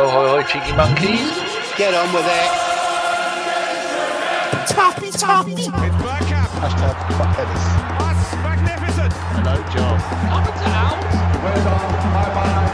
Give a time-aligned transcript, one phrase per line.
[0.00, 1.34] Oh, hi, hi, cheeky monkeys.
[1.76, 2.50] Get on with it.
[4.68, 5.52] Toppy, toppy.
[5.54, 6.54] It's Bergkamp.
[6.62, 7.66] Hashtag fuck Ellis.
[7.98, 9.12] That's magnificent.
[9.34, 9.98] Hello, John.
[10.30, 11.02] Up and down.
[11.42, 11.90] Well done.
[12.14, 12.70] Bye bye.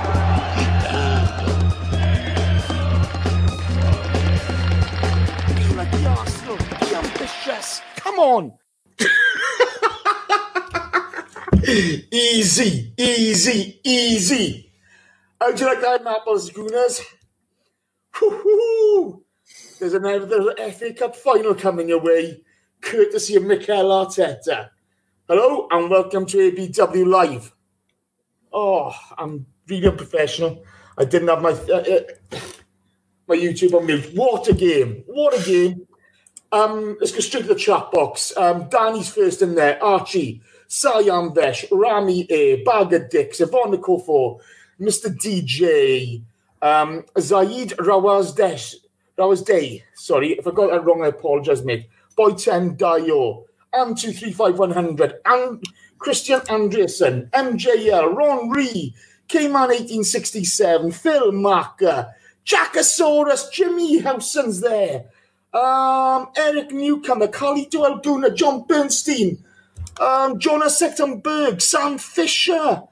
[5.57, 6.59] Be like the Arsenal.
[6.59, 7.81] Be ambitious.
[7.97, 8.53] Come on.
[12.13, 14.71] Easy, easy, easy.
[15.41, 17.01] How'd you like that, Apples Gooners?
[19.81, 22.43] There's another FA Cup final coming your way,
[22.81, 24.71] courtesy of Mikel Arteta.
[25.29, 27.53] Hello, and welcome to ABW Live.
[28.53, 30.63] Oh, I'm really unprofessional.
[30.97, 31.85] I didn't have my uh,
[32.33, 32.39] uh,
[33.27, 34.11] my YouTube on mute.
[34.15, 35.03] What a game!
[35.07, 35.87] What a game!
[36.53, 38.33] Um, let's go straight to the chat box.
[38.37, 39.83] Um, Danny's first in there.
[39.83, 44.41] Archie, Sayam Vesh, Rami A, Bagger Dix, Yvonne Kofo,
[44.81, 45.13] Mr.
[45.13, 46.23] DJ,
[46.65, 48.77] um, Zaid Rawazdesh,
[49.19, 49.83] Rawazday.
[49.95, 51.89] Sorry, if I got that wrong, I apologize, mate.
[52.17, 53.45] Boy 10 Dio,
[53.75, 55.63] Am235100, and
[55.99, 58.95] Christian Andreasen, MJL, Ron Ree,
[59.29, 62.09] K-Man 1867, Phil Marker,
[62.47, 65.05] Jackosaurus, Jimmy Howson's there.
[65.53, 69.45] Um, Eric Newcomer, Carlito Alguna, John Bernstein,
[70.01, 72.83] um, Jonas Sam Fisher.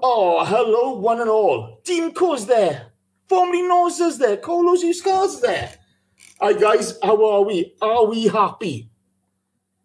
[0.00, 1.80] Oh, hello, one and all.
[1.84, 2.87] Dean Co's there.
[3.28, 4.38] Formerly Nozza's there.
[4.38, 5.74] Colos Uscar's there.
[6.40, 6.98] Hi, guys.
[7.02, 7.74] How are we?
[7.82, 8.90] Are we happy?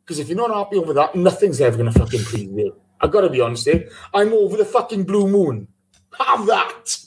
[0.03, 2.75] Because if you're not happy over that, nothing's ever going to fucking please you.
[3.01, 3.89] i got to be honest here.
[4.13, 5.67] I'm over the fucking blue moon.
[6.17, 6.97] Have that.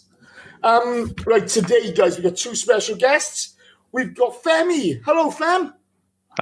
[0.62, 3.54] Um, right, today, guys, we've got two special guests.
[3.92, 5.00] We've got Femi.
[5.04, 5.74] Hello, Fem.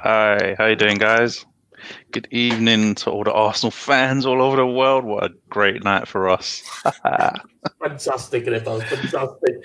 [0.01, 1.45] Hi, how you doing, guys?
[2.11, 5.03] Good evening to all the Arsenal fans all over the world.
[5.03, 6.63] What a great night for us.
[7.83, 8.79] Fantastic, isn't it, pal?
[8.79, 9.55] Fantastic.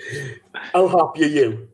[0.53, 1.67] How happy are you?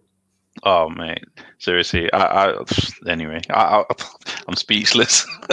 [0.64, 1.24] oh, mate,
[1.60, 2.12] seriously.
[2.14, 2.66] I, I
[3.08, 3.96] anyway, I, I,
[4.48, 5.26] I'm speechless.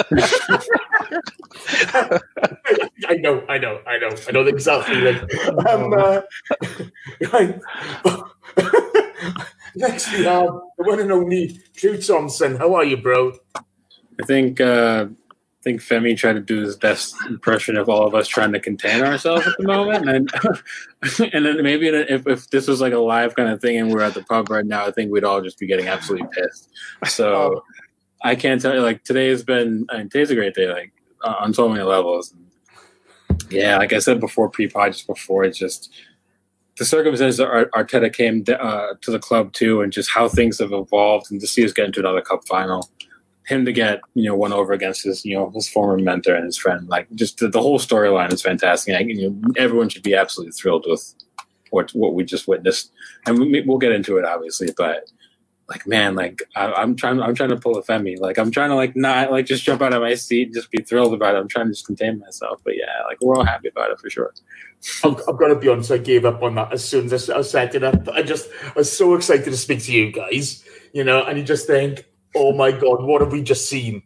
[3.06, 5.16] I know, I know, I know, I know the exact feeling.
[5.68, 6.22] Um, uh,
[7.32, 7.60] right.
[9.76, 10.46] Next, we have
[10.78, 12.56] the one and only Drew Thompson.
[12.56, 13.32] How are you, bro?
[14.20, 18.14] I think uh, I think Femi tried to do his best impression of all of
[18.14, 20.30] us trying to contain ourselves at the moment, and
[21.32, 23.94] and then maybe if, if this was like a live kind of thing and we
[23.94, 26.70] are at the pub right now, I think we'd all just be getting absolutely pissed.
[27.06, 27.64] So
[28.22, 28.80] I can't tell you.
[28.80, 30.92] Like today has been, I mean, today's a great day, like
[31.22, 32.34] uh, on so many levels.
[33.50, 35.92] Yeah, like I said before, pre-pod, just before, it's just
[36.78, 40.58] the circumstances that Ar- Arteta came uh, to the club too, and just how things
[40.58, 42.88] have evolved, and to see us get into another cup final,
[43.46, 46.44] him to get you know one over against his you know his former mentor and
[46.44, 48.94] his friend, like just the, the whole storyline is fantastic.
[48.98, 51.14] And, you know, everyone should be absolutely thrilled with
[51.70, 52.92] what what we just witnessed,
[53.26, 55.10] and we, we'll get into it obviously, but.
[55.66, 58.20] Like man, like I, I'm trying, I'm trying to pull a Femi.
[58.20, 60.70] Like I'm trying to like not like just jump out of my seat, and just
[60.70, 61.38] be thrilled about it.
[61.38, 64.10] I'm trying to just contain myself, but yeah, like we're all happy about it for
[64.10, 64.34] sure.
[65.02, 67.40] I've got to be honest, I gave up on that as soon as I, I
[67.40, 67.82] set it.
[67.82, 70.62] I just I was so excited to speak to you guys,
[70.92, 72.04] you know, and you just think,
[72.34, 74.02] oh my God, what have we just seen?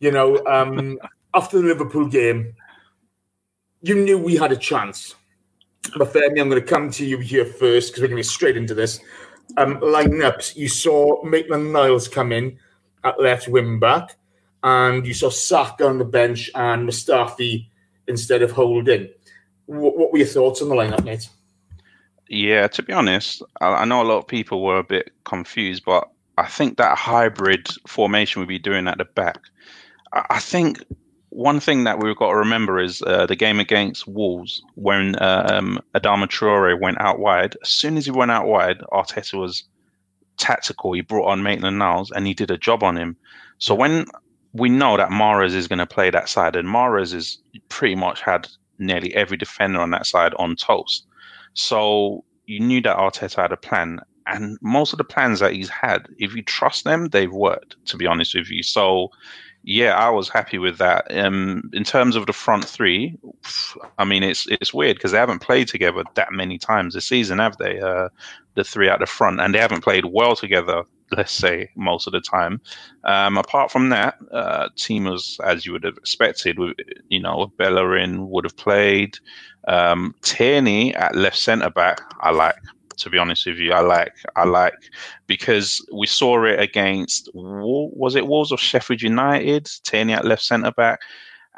[0.00, 0.98] You know, um,
[1.34, 2.54] after the Liverpool game,
[3.82, 5.14] you knew we had a chance.
[5.96, 8.30] But Femi, I'm going to come to you here first because we're going to get
[8.30, 9.00] straight into this.
[9.56, 12.58] Um, lineups, you saw Maitland Niles come in
[13.04, 14.16] at left wing back,
[14.62, 17.66] and you saw Saka on the bench and Mustafi
[18.06, 19.08] instead of Holding.
[19.66, 21.28] What, what were your thoughts on the lineup, mate?
[22.28, 25.84] Yeah, to be honest, I, I know a lot of people were a bit confused,
[25.84, 26.08] but
[26.42, 29.38] I think that hybrid formation we'd be doing at the back.
[30.12, 30.82] I, think
[31.28, 35.80] one thing that we've got to remember is uh, the game against Wolves when um,
[35.94, 37.56] Adama Traore went out wide.
[37.62, 39.62] As soon as he went out wide, Arteta was
[40.36, 40.92] tactical.
[40.92, 43.16] He brought on Maitland Niles and he did a job on him.
[43.58, 44.06] So when
[44.52, 47.38] we know that Mahrez is going to play that side, and Mahrez is
[47.68, 48.48] pretty much had
[48.78, 51.06] nearly every defender on that side on toast.
[51.54, 55.68] So you knew that Arteta had a plan, and most of the plans that he's
[55.68, 57.76] had, if you trust them, they've worked.
[57.86, 59.10] To be honest with you, so
[59.64, 61.06] yeah, I was happy with that.
[61.16, 63.16] Um, in terms of the front three,
[63.98, 67.38] I mean, it's it's weird because they haven't played together that many times this season,
[67.38, 67.80] have they?
[67.80, 68.08] Uh,
[68.54, 70.82] the three at the front, and they haven't played well together.
[71.16, 72.60] Let's say most of the time.
[73.04, 76.58] Um, apart from that, uh, team was as you would have expected.
[76.58, 76.76] With
[77.08, 79.18] you know, Bellerin would have played.
[79.68, 82.56] Um, Tierney at left centre back, I like
[83.02, 83.72] to be honest with you.
[83.72, 84.90] I like, I like
[85.26, 90.72] because we saw it against was it Wolves or Sheffield United, Tierney at left centre
[90.72, 91.00] back,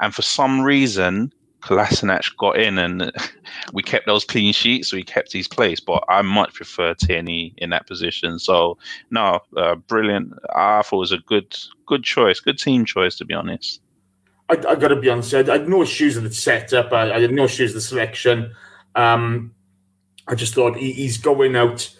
[0.01, 1.33] and for some reason
[1.63, 3.11] Kolasinac got in and
[3.73, 5.81] we kept those clean sheets, so he kept his place.
[5.81, 8.39] But I much prefer Tierney in that position.
[8.39, 8.79] So
[9.11, 10.35] no, uh, brilliant.
[10.55, 11.57] I thought it was a good
[11.87, 13.81] good choice, good team choice to be honest.
[14.51, 15.33] I, got to be honest.
[15.33, 16.93] I, I had no issues with the setup.
[16.93, 18.55] I, I had no issues with the selection.
[18.95, 19.54] Um,
[20.27, 21.95] I just thought he, he's going out.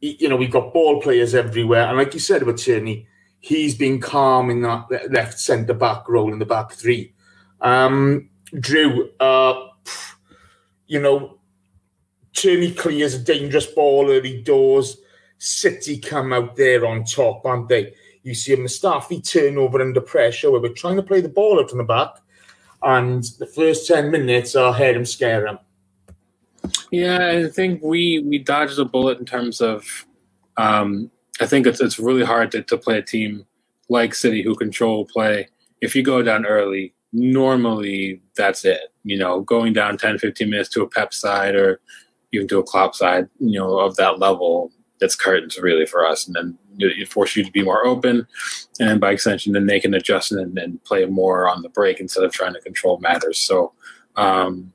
[0.00, 3.08] He, you know, we've got ball players everywhere, and like you said about Tierney,
[3.40, 7.14] he's been calm in that left centre back role in the back three.
[7.60, 9.68] Um, Drew, uh,
[10.86, 11.38] you know,
[12.34, 14.98] Tierney clears a dangerous ball early doors.
[15.38, 17.94] City come out there on top, aren't they?
[18.22, 21.68] You see a Mustafi turnover under pressure where we're trying to play the ball out
[21.68, 22.16] from the back,
[22.82, 25.58] and the first 10 minutes are head and scare them.
[26.90, 30.06] Yeah, I think we we dodged a bullet in terms of.
[30.56, 31.10] Um,
[31.40, 33.46] I think it's it's really hard to, to play a team
[33.88, 35.48] like City who control play.
[35.80, 38.92] If you go down early, normally that's it.
[39.02, 41.80] You know, going down 10, 15 minutes to a Pep side or
[42.32, 46.26] even to a Klopp side, you know, of that level, that's curtains really for us.
[46.26, 48.26] And then it forces you to be more open.
[48.80, 52.24] And by extension, then they can adjust and, and play more on the break instead
[52.24, 53.40] of trying to control matters.
[53.40, 53.72] So,
[54.16, 54.72] um,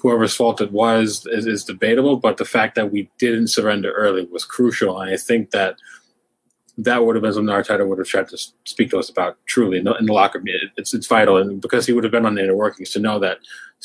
[0.00, 4.24] whoever's fault it was is, is, debatable, but the fact that we didn't surrender early
[4.24, 5.00] was crucial.
[5.00, 5.76] And I think that
[6.78, 9.78] that would have been something Arteta would have tried to speak to us about truly
[9.78, 10.48] in the, in the locker room.
[10.76, 11.36] It's, it's vital.
[11.36, 13.38] And because he would have been on the inner workings to know that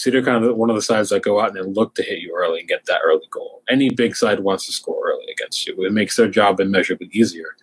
[0.03, 2.35] they're kind of one of the sides that go out and look to hit you
[2.37, 3.63] early and get that early goal.
[3.69, 5.75] Any big side wants to score early against you.
[5.85, 7.55] It makes their job immeasurably easier.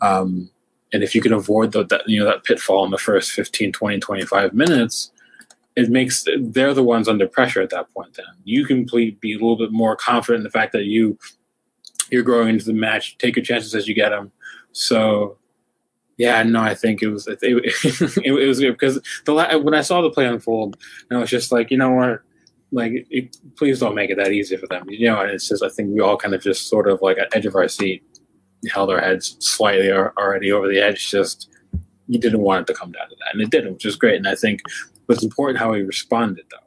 [0.00, 0.50] Um,
[0.92, 3.72] and if you can avoid the, that, you know, that pitfall in the first 15,
[3.72, 5.12] 20, 25 minutes,
[5.80, 8.14] it makes they're the ones under pressure at that point.
[8.14, 11.18] Then you can be a little bit more confident in the fact that you
[12.10, 13.18] you're growing into the match.
[13.18, 14.32] Take your chances as you get them.
[14.72, 15.38] So
[16.20, 20.02] yeah, no, I think it was it, it, it was because the when I saw
[20.02, 20.76] the play unfold,
[21.08, 22.20] and I was just like, you know what,
[22.72, 24.84] like, it, please don't make it that easy for them.
[24.90, 27.18] You know, and it's just I think we all kind of just sort of like
[27.18, 28.04] at edge of our seat
[28.70, 31.10] held our heads slightly already over the edge.
[31.10, 31.48] Just
[32.06, 34.16] you didn't want it to come down to that, and it didn't, which is great.
[34.16, 34.60] And I think
[35.12, 36.66] it's important how he responded, though.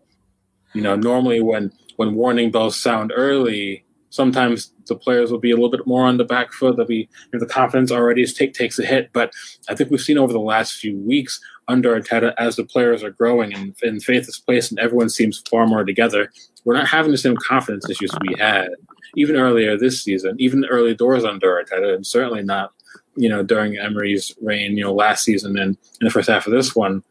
[0.73, 5.55] You know, normally when when warning bells sound early, sometimes the players will be a
[5.55, 6.77] little bit more on the back foot.
[6.77, 9.11] They'll be you know, the confidence already take, takes a hit.
[9.13, 9.31] But
[9.69, 13.09] I think we've seen over the last few weeks under Arteta as the players are
[13.09, 16.31] growing and, and faith is placed and everyone seems far more together.
[16.65, 18.69] We're not having the same confidence issues we had
[19.15, 22.71] even earlier this season, even early doors under Arteta, and certainly not
[23.15, 24.77] you know during Emery's reign.
[24.77, 27.03] You know last season and in the first half of this one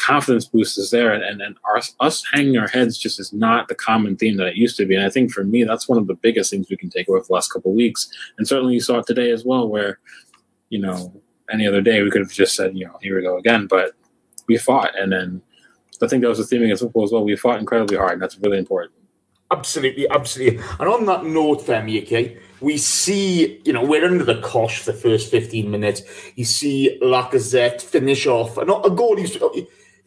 [0.00, 3.68] confidence boost is there, and, and, and our, us hanging our heads just is not
[3.68, 4.94] the common theme that it used to be.
[4.94, 7.20] And I think for me, that's one of the biggest things we can take away
[7.20, 8.10] the last couple of weeks.
[8.38, 9.98] And certainly you saw it today as well, where
[10.68, 11.12] you know
[11.50, 13.92] any other day we could have just said, you know, here we go again, but
[14.48, 15.42] we fought, and then
[16.02, 17.24] I think that was the theme against football as well.
[17.24, 18.92] We fought incredibly hard, and that's really important.
[19.50, 20.62] Absolutely, absolutely.
[20.78, 24.92] And on that note, Femi, okay, we see, you know, we're under the cosh for
[24.92, 26.02] the first 15 minutes.
[26.36, 29.16] You see Lacazette finish off, and a goal.
[29.16, 29.36] He's,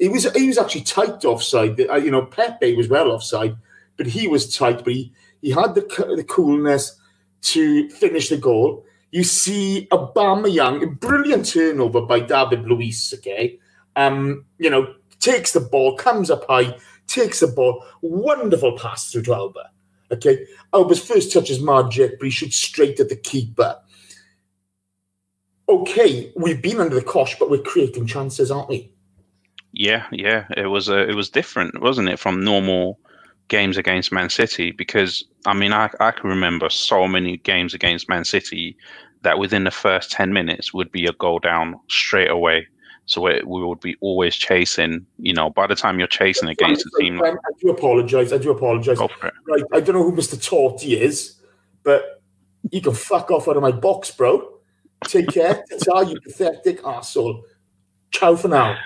[0.04, 1.80] he was he was actually tight offside.
[1.80, 3.56] Uh, you know, Pepe was well offside,
[3.96, 4.84] but he was tight.
[4.84, 5.82] But he, he had the
[6.18, 7.00] the coolness
[7.44, 8.86] to finish the goal.
[9.12, 13.14] You see Aubameyang, a brilliant turnover by David Luiz.
[13.18, 13.58] Okay,
[13.96, 16.76] um, you know, takes the ball, comes up high,
[17.08, 19.68] takes the ball, wonderful pass through to Auba.
[20.12, 23.80] Okay, Auba's first touch is magic, but he shoots straight at the keeper.
[25.70, 28.93] Okay, we've been under the cosh, but we're creating chances, aren't we?
[29.74, 33.00] Yeah, yeah, it was a, it was different, wasn't it, from normal
[33.48, 34.72] games against Man City?
[34.72, 38.78] Because I mean, I I can remember so many games against Man City
[39.24, 42.68] that within the first ten minutes would be a goal down straight away.
[43.06, 45.08] So we, we would be always chasing.
[45.18, 48.32] You know, by the time you're chasing against a team, I do apologise.
[48.32, 49.00] I do apologise.
[49.00, 51.42] Right, I don't know who Mister Torty is,
[51.82, 52.22] but
[52.72, 54.60] you can fuck off out of my box, bro.
[55.06, 55.64] Take care.
[55.80, 57.44] Tata, you pathetic asshole.
[58.12, 58.78] Ciao for now.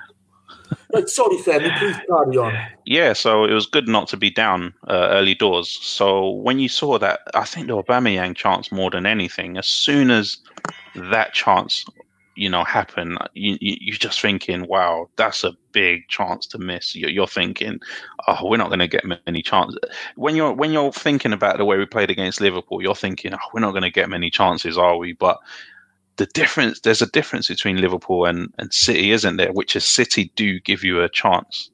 [1.05, 2.67] Sorry, Femi, please carry on.
[2.85, 5.69] Yeah, so it was good not to be down uh, early doors.
[5.81, 9.57] So when you saw that, I think the Aubameyang chance more than anything.
[9.57, 10.37] As soon as
[10.95, 11.85] that chance,
[12.35, 16.95] you know, happened, you, you, are just thinking, "Wow, that's a big chance to miss."
[16.95, 17.79] You're, you're thinking,
[18.27, 19.79] "Oh, we're not going to get many chances."
[20.15, 23.49] When you're when you're thinking about the way we played against Liverpool, you're thinking, "Oh,
[23.53, 25.39] we're not going to get many chances, are we?" But
[26.17, 29.53] the difference there's a difference between Liverpool and, and City, isn't there?
[29.53, 31.69] Which is City do give you a chance,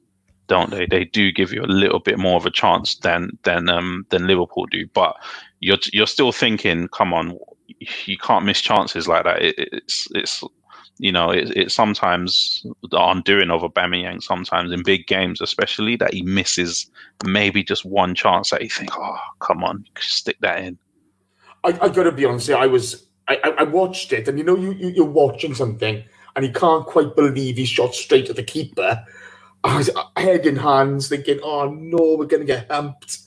[0.46, 0.86] don't they?
[0.86, 4.26] They do give you a little bit more of a chance than than um than
[4.26, 4.86] Liverpool do.
[4.92, 5.16] But
[5.60, 7.38] you're you're still thinking, come on,
[8.04, 9.42] you can't miss chances like that.
[9.42, 10.44] It, it's it's
[10.98, 14.22] you know, it, it's sometimes the undoing of Aubameyang.
[14.22, 16.88] Sometimes in big games, especially that he misses
[17.24, 20.78] maybe just one chance that you think, oh, come on, stick that in.
[21.64, 22.50] I, I got to be honest.
[22.50, 26.04] I was I, I watched it, and you know, you, you you're watching something,
[26.36, 29.04] and you can't quite believe he shot straight at the keeper.
[29.64, 33.18] I was head in hands, thinking, "Oh no, we're going to get humped."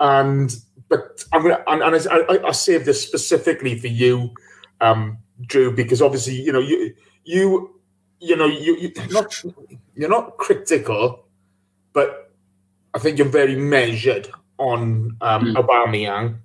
[0.00, 0.54] And
[0.88, 4.30] but I'm gonna and, and I, I, I saved this specifically for you,
[4.80, 7.80] um, Drew, because obviously you know you you
[8.20, 9.42] you know you you not
[9.94, 11.26] you're not critical,
[11.92, 12.32] but
[12.94, 15.56] I think you're very measured on um, Mm.
[15.56, 16.38] Aubameyang,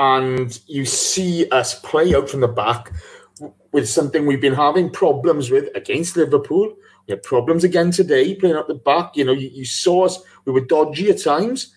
[0.00, 2.90] and you see us play out from the back
[3.72, 6.74] with something we've been having problems with against Liverpool.
[7.06, 9.14] We had problems again today playing out the back.
[9.14, 11.74] You know, you, you saw us; we were dodgy at times,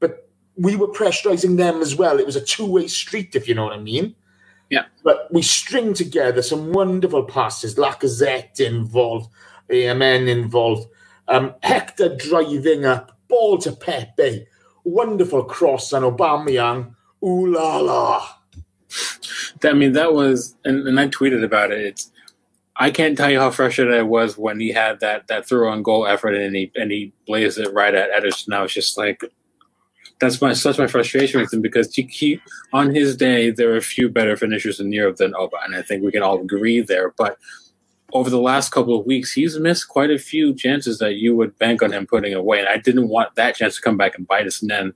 [0.00, 2.18] but we were pressurizing them as well.
[2.18, 4.14] It was a two-way street, if you know what I mean.
[4.68, 4.84] Yeah.
[5.02, 7.76] But we string together some wonderful passes.
[7.76, 9.30] Lacazette involved,
[9.70, 10.88] AMN involved,
[11.28, 14.46] um, Hector driving up, ball to Pepe,
[14.84, 16.95] wonderful cross and Aubameyang.
[17.26, 18.28] Ooh la la!
[19.64, 21.80] I mean, that was, and, and I tweeted about it.
[21.80, 22.12] It's,
[22.76, 25.82] I can't tell you how frustrated I was when he had that that throw on
[25.82, 28.54] goal effort and he and he blazed it right at Ederson.
[28.54, 29.22] I was just like,
[30.20, 32.40] that's my such my frustration with him because he, he
[32.74, 35.82] on his day there are a few better finishers in Europe than Oba, and I
[35.82, 37.14] think we can all agree there.
[37.16, 37.38] But
[38.12, 41.58] over the last couple of weeks, he's missed quite a few chances that you would
[41.58, 44.28] bank on him putting away, and I didn't want that chance to come back and
[44.28, 44.60] bite us.
[44.60, 44.92] And then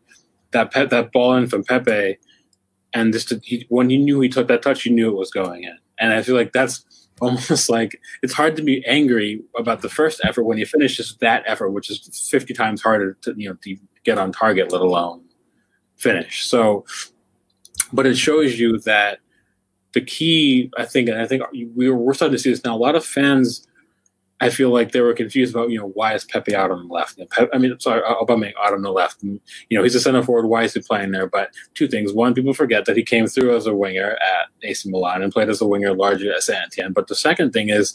[0.52, 2.18] that pe- that ball in from Pepe,
[2.92, 5.30] and just to, he, when he knew he took that touch, you knew it was
[5.30, 5.76] going in.
[5.98, 6.84] And I feel like that's
[7.20, 11.20] almost like it's hard to be angry about the first effort when you finish just
[11.20, 14.80] that effort, which is fifty times harder to you know to get on target, let
[14.80, 15.22] alone
[15.96, 16.44] finish.
[16.46, 16.84] So,
[17.92, 19.18] but it shows you that
[19.92, 22.76] the key, I think, and I think we were, we're starting to see this now.
[22.76, 23.66] A lot of fans,
[24.40, 26.94] I feel like they were confused about, you know, why is Pepe out on the
[26.94, 27.18] left?
[27.18, 29.22] You know, Pe- I mean, sorry, Aubameyang out on the left.
[29.22, 30.46] And, you know, he's a center forward.
[30.46, 31.26] Why is he playing there?
[31.26, 34.90] But two things: one, people forget that he came through as a winger at AC
[34.90, 36.92] Milan and played as a winger largely at Saint Etienne.
[36.92, 37.94] But the second thing is,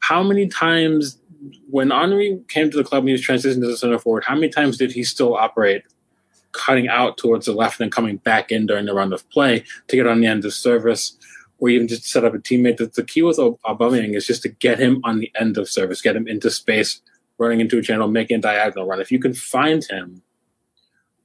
[0.00, 1.18] how many times
[1.70, 4.34] when Henry came to the club and he was transitioned to the center forward, how
[4.34, 5.84] many times did he still operate
[6.52, 9.96] cutting out towards the left and coming back in during the run of play to
[9.96, 11.16] get on the end of service
[11.60, 12.78] or even just set up a teammate?
[12.78, 16.02] The, the key with Aubameyang is just to get him on the end of service,
[16.02, 17.00] get him into space,
[17.38, 19.00] running into a channel, making a diagonal run.
[19.00, 20.22] If you can find him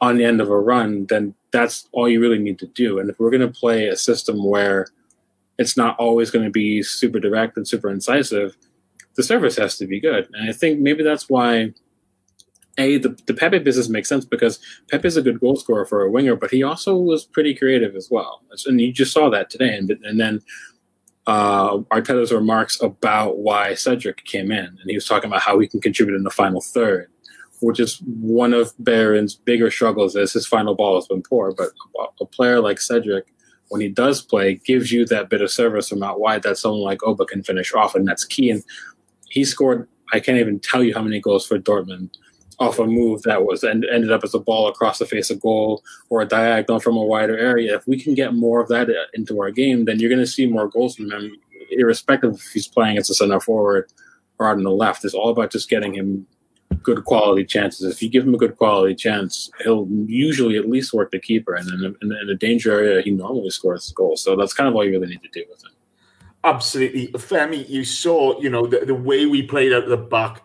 [0.02, 3.00] on the end of a run, then that's all you really need to do.
[3.00, 4.88] And if we're going to play a system where
[5.58, 8.58] it's not always going to be super direct and super incisive,
[9.16, 10.28] the service has to be good.
[10.34, 11.74] And I think maybe that's why
[12.78, 16.02] a the, the Pepe business makes sense because Pepe is a good goal scorer for
[16.02, 18.42] a winger, but he also was pretty creative as well.
[18.66, 19.76] And you just saw that today.
[19.76, 20.42] And, and then
[21.28, 25.68] uh, Arteta's remarks about why Cedric came in, and he was talking about how he
[25.68, 27.10] can contribute in the final third,
[27.62, 30.16] which is one of Bellerin's bigger struggles.
[30.16, 31.70] Is his final ball has been poor, but
[32.20, 33.28] a player like Cedric
[33.70, 36.82] when he does play, gives you that bit of service from out wide that someone
[36.82, 38.50] like Oba can finish off, and that's key.
[38.50, 38.64] And
[39.30, 42.12] he scored, I can't even tell you how many goals for Dortmund
[42.60, 45.42] off a move that was and ended up as a ball across the face of
[45.42, 47.76] goal or a diagonal from a wider area.
[47.76, 50.28] If we can get more of that uh, into our game, then you're going to
[50.28, 51.38] see more goals from him,
[51.72, 53.92] irrespective if he's playing as a center forward
[54.40, 55.06] or on the left.
[55.06, 56.28] It's all about just getting him
[56.82, 57.92] good quality chances.
[57.92, 61.56] If you give him a good quality chance, he'll usually at least work the keeper,
[61.56, 64.24] and in, in, in a danger area, he normally scores goals.
[64.24, 65.72] So that's kind of all you really need to do with him.
[66.44, 67.68] Absolutely, Femi.
[67.68, 70.44] You saw, you know, the, the way we played out the back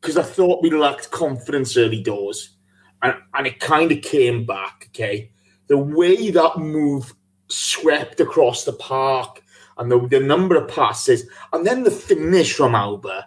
[0.00, 2.56] because I thought we lacked confidence early doors,
[3.02, 4.88] and and it kind of came back.
[4.88, 5.30] Okay,
[5.68, 7.14] the way that move
[7.48, 9.42] swept across the park
[9.76, 13.24] and the, the number of passes, and then the finish from Auba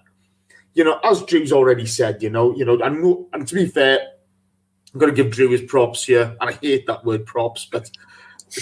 [0.73, 3.99] you know, as Drew's already said, you know, you know, and, and to be fair,
[4.93, 7.89] I'm going to give Drew his props here, and I hate that word props, but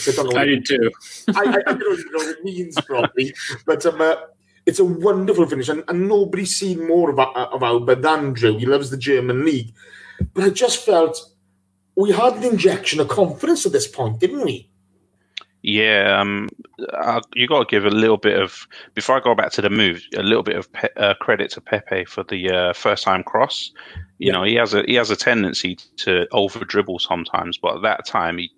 [0.08, 0.40] I don't know.
[0.40, 0.92] I do too.
[1.30, 3.34] I, I, I, don't even know what it means properly,
[3.66, 4.16] but um, uh,
[4.66, 8.58] it's a wonderful finish, and, and nobody's seen more of, of Auba than Drew.
[8.58, 9.74] He loves the German league,
[10.34, 11.20] but I just felt
[11.96, 14.70] we had an injection of confidence at this point, didn't we?
[15.64, 16.50] Yeah, um,
[17.36, 20.02] you got to give a little bit of before I go back to the move,
[20.18, 23.72] a little bit of pe- uh, credit to Pepe for the uh, first time cross.
[24.18, 24.32] You yeah.
[24.34, 28.08] know, he has a he has a tendency to over dribble sometimes, but at that
[28.08, 28.52] time he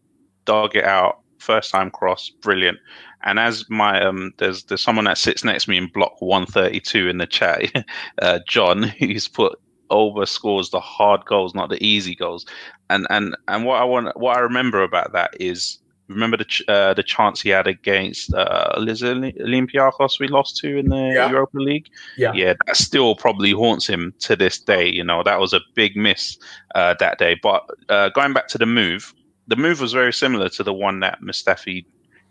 [0.45, 1.19] dug it out.
[1.39, 2.77] First time cross, brilliant.
[3.23, 7.07] And as my um, there's there's someone that sits next to me in block 132
[7.09, 7.71] in the chat,
[8.21, 12.45] uh, John, who's put over scores the hard goals, not the easy goals.
[12.89, 16.63] And and and what I want, what I remember about that is remember the ch-
[16.67, 21.29] uh, the chance he had against uh, Olympiacos we lost to in the Yeah.
[21.29, 21.87] Europa League.
[22.17, 22.33] Yeah.
[22.33, 24.87] yeah, that still probably haunts him to this day.
[24.87, 26.37] You know, that was a big miss
[26.75, 27.39] uh, that day.
[27.41, 29.13] But uh, going back to the move,
[29.47, 31.85] the move was very similar to the one that Mustafi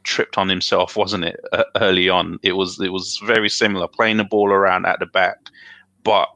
[0.05, 1.41] tripped on himself, wasn't it?
[1.53, 5.07] Uh, early on, it was it was very similar, playing the ball around at the
[5.07, 5.39] back.
[6.05, 6.29] But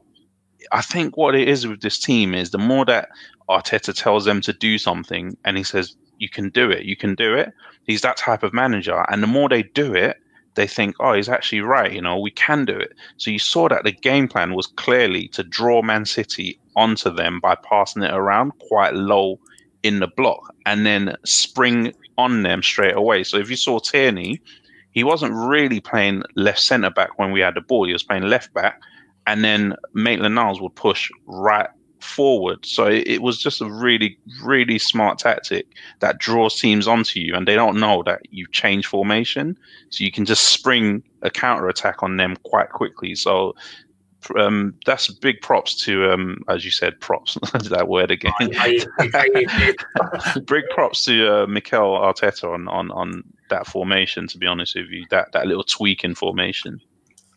[0.71, 3.09] I think what it is with this team is the more that
[3.49, 7.15] Arteta tells them to do something, and he says you can do it, you can
[7.15, 7.53] do it.
[7.85, 10.17] He's that type of manager, and the more they do it,
[10.55, 11.93] they think, oh, he's actually right.
[11.93, 12.93] You know, we can do it.
[13.17, 17.39] So you saw that the game plan was clearly to draw Man City onto them
[17.39, 19.39] by passing it around quite low
[19.83, 23.23] in the block, and then spring on them straight away.
[23.23, 24.41] So if you saw Tierney,
[24.91, 27.85] he wasn't really playing left centre back when we had the ball.
[27.85, 28.81] He was playing left back,
[29.27, 31.69] and then Maitland Niles would push right
[31.99, 32.65] forward.
[32.65, 35.67] So it, was just a really, really smart tactic
[35.99, 39.57] that draws teams onto you, and they don't know that you change formation,
[39.89, 43.15] so you can just spring a counter attack on them quite quickly.
[43.15, 43.55] So.
[44.35, 47.37] Um, that's big props to, um, as you said, props.
[47.69, 48.33] that word again.
[48.39, 54.27] I, I, I, big props to uh, Mikel Arteta on, on on that formation.
[54.27, 56.81] To be honest with you, that that little tweak in formation.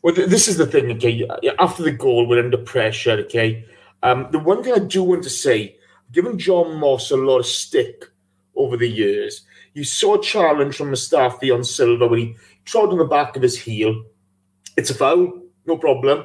[0.02, 1.28] Well, th- this is the thing, okay?
[1.59, 3.64] After the goal, we're under pressure, okay?
[4.02, 5.76] Um, the one thing I do want to say,
[6.11, 8.06] given John Moss a lot of stick
[8.56, 9.42] over the years,
[9.75, 13.42] you saw a challenge from Mustafi on Silva when he trod on the back of
[13.42, 14.04] his heel.
[14.76, 16.25] It's a foul, no problem.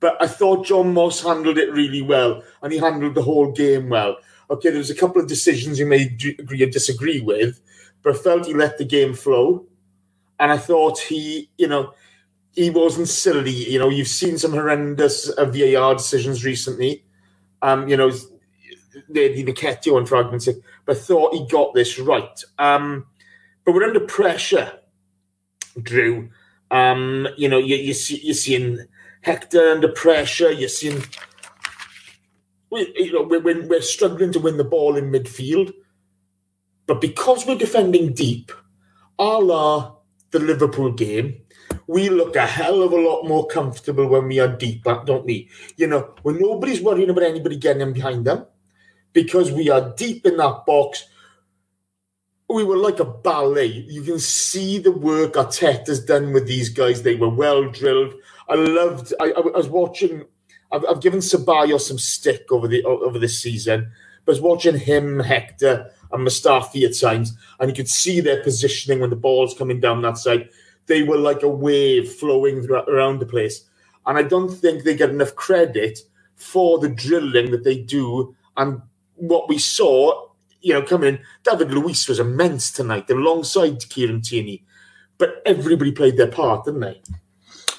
[0.00, 3.88] But I thought John Moss handled it really well, and he handled the whole game
[3.88, 4.16] well.
[4.50, 7.60] Okay, there was a couple of decisions you may agree or disagree with,
[8.02, 9.66] but I felt he let the game flow.
[10.38, 11.94] And I thought he, you know,
[12.52, 13.50] he wasn't silly.
[13.50, 17.04] You know, you've seen some horrendous uh, VAR decisions recently.
[17.62, 18.10] Um, you know,
[19.08, 20.48] the Nketiah and fragments,
[20.84, 22.44] but I thought he got this right.
[22.58, 23.06] Um,
[23.64, 24.72] but we're under pressure,
[25.80, 26.30] Drew.
[26.70, 28.86] Um, you know, you, you see, you're seeing
[29.26, 30.52] Hector under pressure.
[30.52, 31.02] You're seeing,
[32.70, 35.72] we, you know, we're, we're struggling to win the ball in midfield,
[36.86, 38.52] but because we're defending deep,
[39.18, 39.96] a la
[40.30, 41.40] the Liverpool game,
[41.88, 45.50] we look a hell of a lot more comfortable when we are deep, don't we?
[45.76, 48.46] You know, when nobody's worrying about anybody getting in behind them,
[49.12, 51.04] because we are deep in that box.
[52.48, 53.66] We were like a ballet.
[53.66, 57.02] You can see the work Arteta's done with these guys.
[57.02, 58.14] They were well drilled.
[58.48, 59.12] I loved.
[59.20, 60.24] I, I was watching.
[60.72, 63.90] I've, I've given Ceballos some stick over the over this season,
[64.24, 68.42] but I was watching him, Hector, and Mustafi at times, and you could see their
[68.42, 70.48] positioning when the ball's coming down that side
[70.86, 73.64] they were like a wave flowing around the place.
[74.06, 75.98] And I don't think they get enough credit
[76.36, 78.80] for the drilling that they do and
[79.16, 80.28] what we saw,
[80.60, 81.20] you know, coming in.
[81.42, 84.64] David Luiz was immense tonight alongside Kieran Tierney.
[85.18, 87.02] But everybody played their part, didn't they?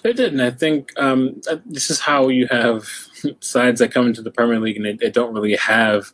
[0.07, 2.87] They did, and I think um, this is how you have
[3.41, 6.13] sides that come into the Premier League and they, they don't really have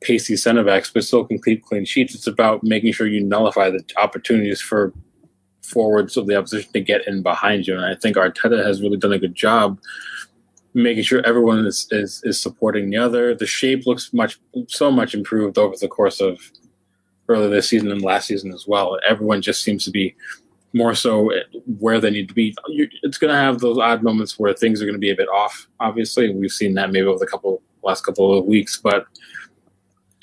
[0.00, 2.14] pacey centre backs, but still can keep clean sheets.
[2.14, 4.92] It's about making sure you nullify the opportunities for
[5.60, 7.74] forwards of the opposition to get in behind you.
[7.74, 9.80] And I think Arteta has really done a good job
[10.74, 13.34] making sure everyone is, is, is supporting the other.
[13.34, 16.38] The shape looks much so much improved over the course of
[17.28, 19.00] earlier this season and last season as well.
[19.04, 20.14] Everyone just seems to be
[20.76, 21.32] more so
[21.78, 22.54] where they need to be.
[23.02, 25.28] It's going to have those odd moments where things are going to be a bit
[25.28, 25.66] off.
[25.80, 29.06] Obviously, we've seen that maybe over the couple last couple of weeks, but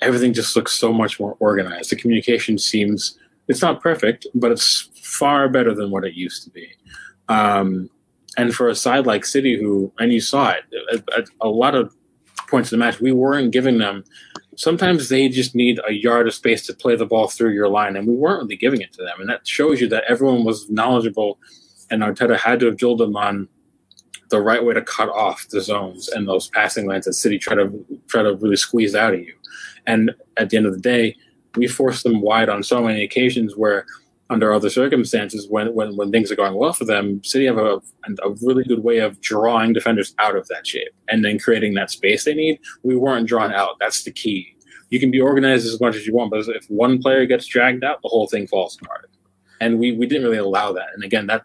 [0.02, 1.90] everything just looks so much more organized.
[1.90, 6.50] The communication seems it's not perfect, but it's far better than what it used to
[6.50, 6.70] be.
[7.30, 7.90] Um,
[8.38, 10.64] and for a side like City, who and you saw it
[11.16, 11.96] at a lot of
[12.48, 14.04] points in the match, we weren't giving them.
[14.56, 17.96] Sometimes they just need a yard of space to play the ball through your line,
[17.96, 19.20] and we weren't really giving it to them.
[19.20, 21.40] And that shows you that everyone was knowledgeable,
[21.90, 23.48] and Arteta had to have drilled them on
[24.30, 27.56] the right way to cut off the zones and those passing lanes that City try
[27.56, 29.34] to try to really squeeze out of you.
[29.86, 31.16] And at the end of the day,
[31.56, 33.86] we forced them wide on so many occasions where
[34.30, 37.82] under other circumstances when, when, when things are going well for them, City have a,
[38.24, 41.92] a really good way of drawing defenders out of that shape and then creating that
[41.92, 42.60] space they need.
[42.84, 43.76] We weren't drawn out.
[43.80, 44.56] That's the key.
[44.90, 47.84] You can be organized as much as you want, but if one player gets dragged
[47.84, 49.10] out, the whole thing falls apart.
[49.60, 50.88] And we, we didn't really allow that.
[50.94, 51.44] And again, that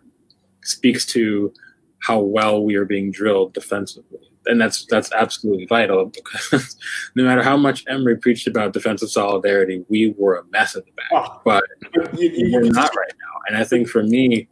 [0.62, 1.52] speaks to
[2.00, 4.27] how well we are being drilled defensively.
[4.48, 6.76] And that's that's absolutely vital because
[7.14, 10.92] no matter how much Emery preached about defensive solidarity, we were a mess at the
[10.92, 11.08] back.
[11.12, 11.64] Oh, but
[12.14, 13.40] we're not right now.
[13.48, 14.48] And I think for me,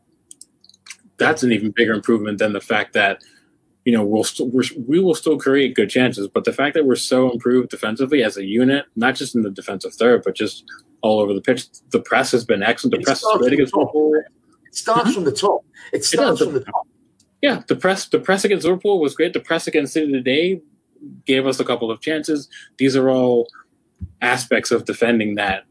[1.19, 3.23] that's an even bigger improvement than the fact that
[3.85, 6.85] you know we'll st- we're, we will still create good chances, but the fact that
[6.85, 10.65] we're so improved defensively as a unit, not just in the defensive third, but just
[11.03, 11.67] all over the pitch.
[11.91, 12.93] The press has been excellent.
[12.93, 13.65] The It press is starts from mm-hmm.
[13.65, 13.95] the top.
[14.67, 15.65] It starts from the top.
[15.93, 16.49] It starts does.
[16.49, 16.87] from the top.
[17.42, 19.33] Yeah, the press the press against Liverpool was great.
[19.33, 20.61] The press against City today
[21.27, 22.49] gave us a couple of chances.
[22.79, 23.49] These are all
[24.20, 25.64] aspects of defending that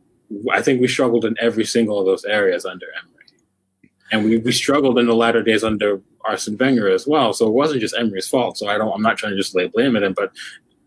[0.51, 3.91] I think we struggled in every single of those areas under Emery.
[4.11, 7.33] And we, we struggled in the latter days under Arsene Wenger as well.
[7.33, 8.57] So it wasn't just Emery's fault.
[8.57, 10.31] So I don't I'm not trying to just lay blame at him, but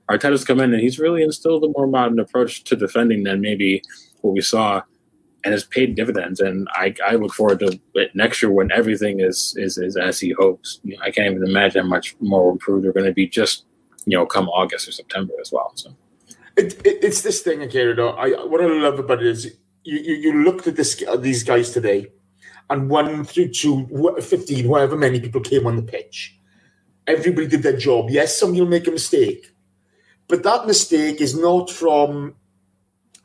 [0.08, 3.82] Arteta's come in and he's really instilled a more modern approach to defending than maybe
[4.22, 4.82] what we saw
[5.44, 6.40] and has paid dividends.
[6.40, 10.18] And I, I look forward to it next year when everything is is, is as
[10.18, 10.80] he hopes.
[10.82, 13.64] You know, I can't even imagine how much more improved we're going to be just
[14.06, 15.72] you know come August or September as well.
[15.74, 15.94] So
[16.56, 17.94] It, it, it's this thing again.
[17.96, 19.44] Know, I what I love about it is
[19.84, 22.08] you, you, you looked at this at these guys today,
[22.68, 23.52] and one through
[23.94, 26.36] wh- fifteen, however many people came on the pitch,
[27.06, 28.10] everybody did their job.
[28.10, 29.52] Yes, some you'll make a mistake,
[30.26, 32.34] but that mistake is not from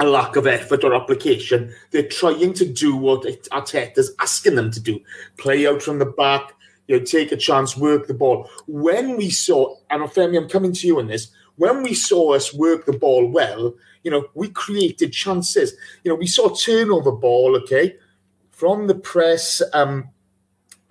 [0.04, 1.74] a lack of effort or application.
[1.92, 5.00] They're trying to do what Arteta's asking them to do:
[5.38, 6.54] play out from the back,
[6.88, 8.50] you know, take a chance, work the ball.
[8.68, 11.32] When we saw, and Femi, I'm coming to you on this.
[11.56, 15.74] When we saw us work the ball well, you know, we created chances.
[16.04, 17.96] You know, we saw turnover ball, okay,
[18.52, 19.62] from the press.
[19.74, 20.10] Um,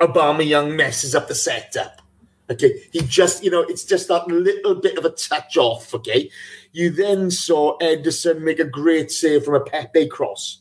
[0.01, 2.03] Aubameyang messes up the setup.
[2.51, 5.95] Okay, he just, you know, it's just that little bit of a touch off.
[5.95, 6.29] Okay,
[6.73, 10.61] you then saw Ederson make a great save from a Pepe cross.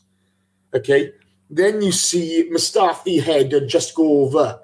[0.74, 1.12] Okay,
[1.50, 4.60] then you see Mustafi header just go over.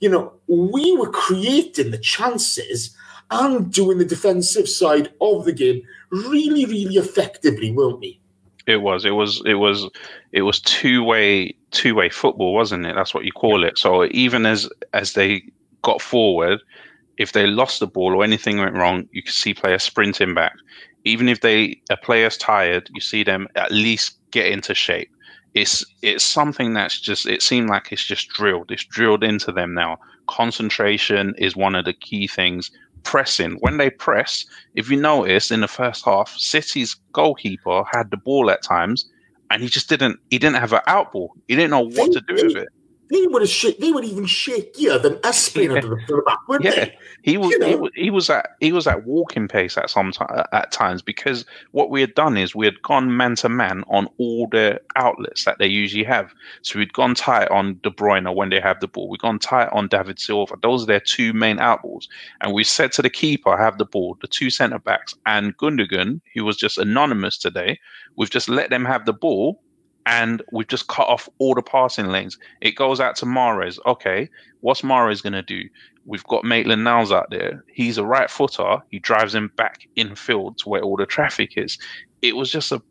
[0.00, 2.96] You know, we were creating the chances
[3.30, 8.20] and doing the defensive side of the game really, really effectively, weren't we?
[8.66, 9.04] It was.
[9.04, 9.42] It was.
[9.44, 9.88] It was.
[10.32, 12.94] It was two way two way football, wasn't it?
[12.94, 13.78] That's what you call it.
[13.78, 15.42] So even as as they
[15.82, 16.60] got forward,
[17.18, 20.54] if they lost the ball or anything went wrong, you could see players sprinting back.
[21.04, 25.10] Even if they a player's tired, you see them at least get into shape.
[25.54, 28.70] It's it's something that's just it seemed like it's just drilled.
[28.70, 29.98] It's drilled into them now.
[30.28, 32.70] Concentration is one of the key things.
[33.02, 33.56] Pressing.
[33.60, 34.46] When they press,
[34.76, 39.10] if you notice in the first half, City's goalkeeper had the ball at times
[39.52, 41.34] and he just didn't he didn't have an out ball.
[41.46, 42.68] He didn't know what to do with it.
[43.12, 45.76] They would have shake, they would even shakier than us playing Yeah.
[45.76, 46.98] under the, the back, wouldn't Yeah, they?
[47.22, 50.12] he was, You he was he was at he was at walking pace at some
[50.12, 53.84] ti- at times because what we had done is we had gone man to man
[53.88, 56.32] on all the outlets that they usually have.
[56.62, 59.10] So we'd gone tight on De Bruyne when they have the ball.
[59.10, 60.56] We'd gone tight on David Silva.
[60.62, 62.08] Those are their two main out balls.
[62.40, 66.22] And we said to the keeper, have the ball, the two centre backs and Gundogan,
[66.34, 67.78] who was just anonymous today.
[68.16, 69.62] We've just let them have the ball.
[70.06, 72.38] And we've just cut off all the passing lanes.
[72.60, 73.78] It goes out to Mahrez.
[73.86, 74.28] Okay,
[74.60, 75.68] what's Mahrez going to do?
[76.04, 77.64] We've got Maitland Niles out there.
[77.72, 78.78] He's a right footer.
[78.90, 81.78] He drives him back infield to where all the traffic is.
[82.22, 82.82] It was just a,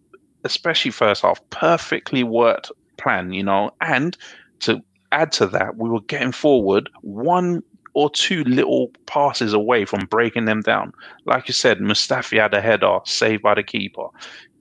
[0.45, 3.71] especially first half, perfectly worked plan, you know.
[3.82, 4.17] And
[4.62, 10.06] to add to that, we were getting forward one or two little passes away from
[10.06, 10.93] breaking them down.
[11.26, 14.08] Like you said, Mustafi had a header saved by the keeper.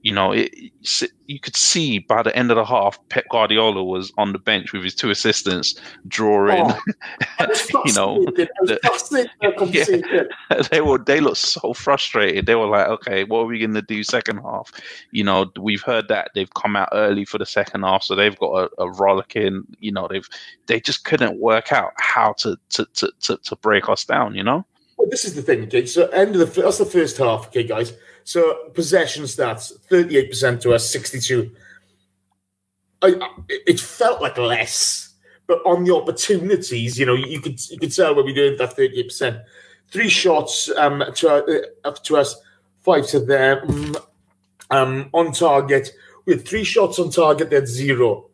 [0.03, 0.51] You know, it,
[1.27, 4.73] you could see by the end of the half, Pep Guardiola was on the bench
[4.73, 5.75] with his two assistants
[6.07, 6.63] drawing.
[6.65, 6.79] Oh,
[7.85, 8.49] You know, fascinated.
[8.57, 10.27] I was the- fascinated by that conversation.
[10.71, 12.45] they were they looked so frustrated.
[12.47, 14.71] They were like, okay, what are we going to do second half?
[15.11, 18.37] You know, we've heard that they've come out early for the second half, so they've
[18.37, 19.63] got a, a rollicking.
[19.79, 20.27] You know, they've
[20.65, 24.35] they just couldn't work out how to to to to, to break us down.
[24.35, 24.65] You know,
[25.01, 25.87] Well, this is the thing, okay?
[25.87, 27.93] So, end of the that's the first half, okay, guys.
[28.23, 31.49] So, possession stats: thirty-eight percent to us, sixty-two.
[33.01, 35.15] I, I, it felt like less,
[35.47, 38.73] but on the opportunities, you know, you could you could tell when we doing that
[38.73, 39.37] thirty-eight percent.
[39.87, 42.39] Three shots um, to uh, to us,
[42.81, 43.95] five to them.
[44.69, 45.93] Um, on target,
[46.25, 47.49] we had three shots on target.
[47.49, 48.29] They had zero.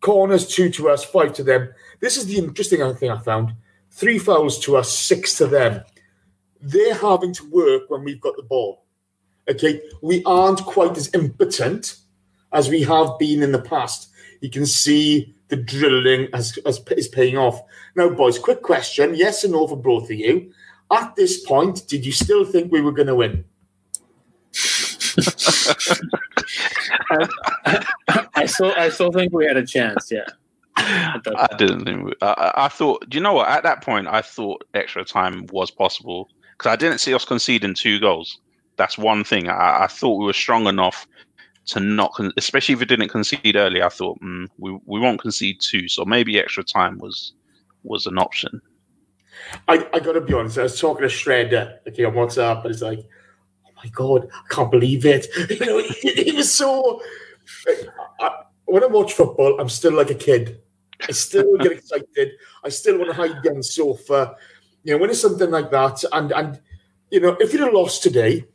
[0.00, 1.72] Corners two to us, five to them.
[2.00, 3.52] This is the interesting thing I found:
[3.92, 5.84] three fouls to us, six to them
[6.62, 8.84] they're having to work when we've got the ball.
[9.48, 11.96] Okay, we aren't quite as impotent
[12.52, 14.10] as we have been in the past.
[14.40, 17.60] You can see the drilling as, as is paying off.
[17.96, 20.52] Now, boys, quick question: yes and no for both of you.
[20.92, 23.44] At this point, did you still think we were going to win?
[28.36, 30.10] I still I still think we had a chance.
[30.10, 30.26] Yeah.
[30.76, 32.04] I didn't think.
[32.06, 33.08] We, I, I- I thought.
[33.08, 33.48] Do you know what?
[33.48, 36.28] At that point, I thought extra time was possible
[36.60, 38.38] because I didn't see us conceding two goals.
[38.76, 39.48] That's one thing.
[39.48, 41.06] I, I thought we were strong enough
[41.68, 43.82] to not, con- especially if we didn't concede early.
[43.82, 47.32] I thought mm, we we won't concede two, so maybe extra time was
[47.82, 48.60] was an option.
[49.68, 50.58] I, I got to be honest.
[50.58, 53.00] I was talking to Shredder, okay, on WhatsApp, and it's like,
[53.66, 55.28] oh my god, I can't believe it.
[55.48, 57.00] You know, he, he was so
[58.20, 60.60] I, when I watch football, I'm still like a kid.
[61.08, 62.32] I still get excited.
[62.62, 64.36] I still want to hide behind the sofa.
[64.82, 66.60] You know, when it's something like that, and and
[67.10, 68.46] you know, if you'd have lost today,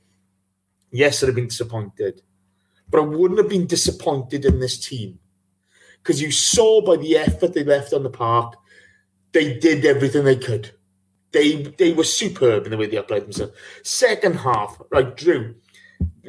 [0.91, 2.21] yes, I'd have been disappointed,
[2.89, 5.19] but I wouldn't have been disappointed in this team
[6.05, 8.55] because you saw by the effort they left on the park,
[9.31, 10.71] they did everything they could.
[11.31, 13.53] They they were superb in the way they applied themselves.
[13.83, 15.55] Second half, right, Drew,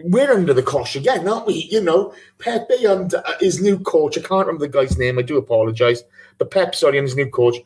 [0.03, 1.69] we're under the cosh again, aren't we?
[1.71, 5.23] You know, Pepe and uh, his new coach, I can't remember the guy's name, I
[5.23, 6.03] do apologise,
[6.39, 7.57] but Pep, sorry, and his new coach,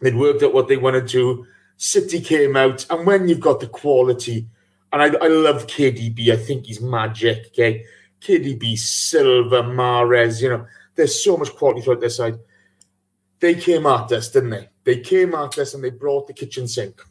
[0.00, 1.46] they'd worked out what they want to.
[1.76, 4.46] City came out, and when you've got the quality,
[4.92, 7.84] and I, I love KDB, I think he's magic, okay?
[8.20, 12.38] KDB, Silva, Mahrez, you know, there's so much quality throughout their side.
[13.40, 14.68] They came at us, didn't they?
[14.84, 17.02] They came at us and they brought the kitchen sink.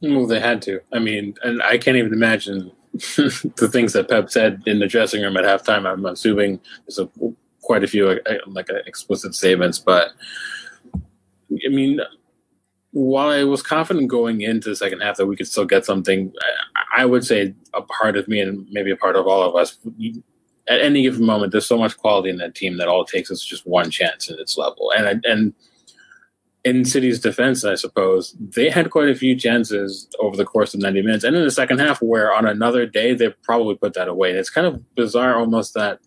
[0.00, 0.80] Well, they had to.
[0.92, 5.22] I mean, and I can't even imagine the things that Pep said in the dressing
[5.22, 5.86] room at halftime.
[5.86, 7.08] I'm assuming there's a,
[7.62, 10.10] quite a few uh, like uh, explicit statements, but
[10.94, 12.00] I mean,
[12.96, 16.32] while I was confident going into the second half that we could still get something,
[16.96, 19.76] I, would say a part of me and maybe a part of all of us,
[20.66, 23.30] at any given moment, there's so much quality in that team that all it takes
[23.30, 24.94] is just one chance at its level.
[24.96, 25.52] And and
[26.64, 30.80] in City's defense, I suppose they had quite a few chances over the course of
[30.80, 34.08] 90 minutes, and in the second half, where on another day they probably put that
[34.08, 34.30] away.
[34.30, 36.00] And it's kind of bizarre, almost that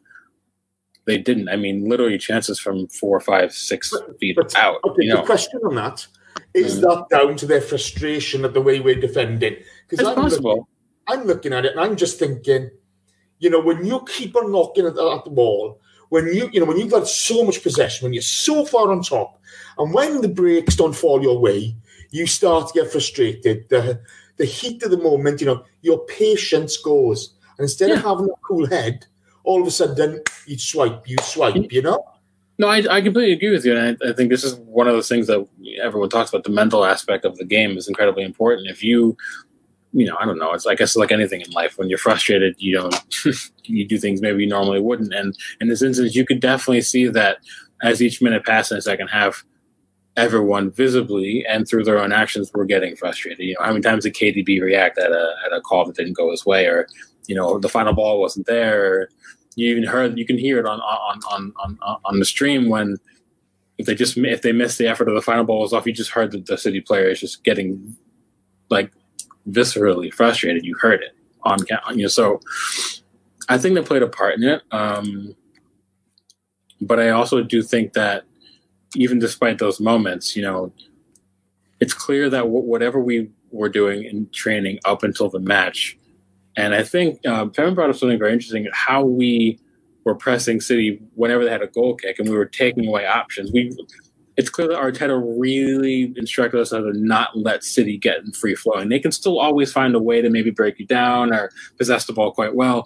[1.05, 1.49] they didn't.
[1.49, 4.79] I mean, literally chances from four, five, six feet but, out.
[4.83, 5.17] Okay, you know?
[5.17, 6.07] the question on that
[6.65, 6.81] is mm.
[6.81, 9.55] that down to their frustration at the way we're defending?
[9.87, 10.49] Because I'm possible.
[10.49, 10.65] Looking,
[11.07, 12.71] I'm looking at it and I'm just thinking
[13.39, 16.65] you know, when you keep on knocking at, at the ball, when you, you know,
[16.65, 19.39] when you've got so much possession, when you're so far on top,
[19.77, 21.75] and when the breaks don't fall your way,
[22.11, 23.69] you start to get frustrated.
[23.69, 24.01] The
[24.37, 27.33] the heat of the moment, you know, your patience goes.
[27.57, 27.95] And instead yeah.
[27.95, 29.05] of having a cool head,
[29.43, 32.05] all of a sudden you swipe, you swipe, you know?
[32.59, 33.75] No, I, I completely agree with you.
[33.75, 35.47] And I, I, think this is one of those things that
[35.81, 36.43] everyone talks about.
[36.43, 38.67] The mental aspect of the game is incredibly important.
[38.67, 39.17] If you
[39.91, 40.53] you know, I don't know.
[40.53, 41.77] It's I guess like anything in life.
[41.77, 42.95] When you're frustrated, you don't
[43.63, 45.13] you do things maybe you normally wouldn't.
[45.13, 47.37] And in this instance, you could definitely see that
[47.81, 49.43] as each minute passed in the second half,
[50.15, 53.39] everyone visibly and through their own actions were getting frustrated.
[53.39, 56.13] You know, how many times did KDB react at a at a call that didn't
[56.13, 56.87] go his way, or
[57.27, 58.85] you know, the final ball wasn't there.
[58.85, 59.09] Or
[59.55, 62.97] you even heard you can hear it on on on on on the stream when
[63.77, 65.93] if they just if they missed the effort of the final ball was off, you
[65.93, 67.95] just heard the, the city players just getting
[68.69, 68.91] like
[69.49, 70.65] viscerally frustrated.
[70.65, 71.59] You heard it on
[71.95, 72.07] you know.
[72.07, 72.41] So
[73.47, 74.61] I think they played a part in it.
[74.71, 75.35] Um,
[76.81, 78.23] but I also do think that
[78.95, 80.71] even despite those moments, you know,
[81.79, 85.97] it's clear that w- whatever we were doing in training up until the match,
[86.59, 89.59] and I think uh, Kevin brought up something very interesting: how we
[90.03, 93.51] were pressing City whenever they had a goal kick, and we were taking away options.
[93.51, 93.75] We
[94.35, 98.55] it's clear that Arteta really instructed us how to not let City get in free
[98.55, 98.89] flowing.
[98.89, 102.13] They can still always find a way to maybe break you down or possess the
[102.13, 102.83] ball quite well,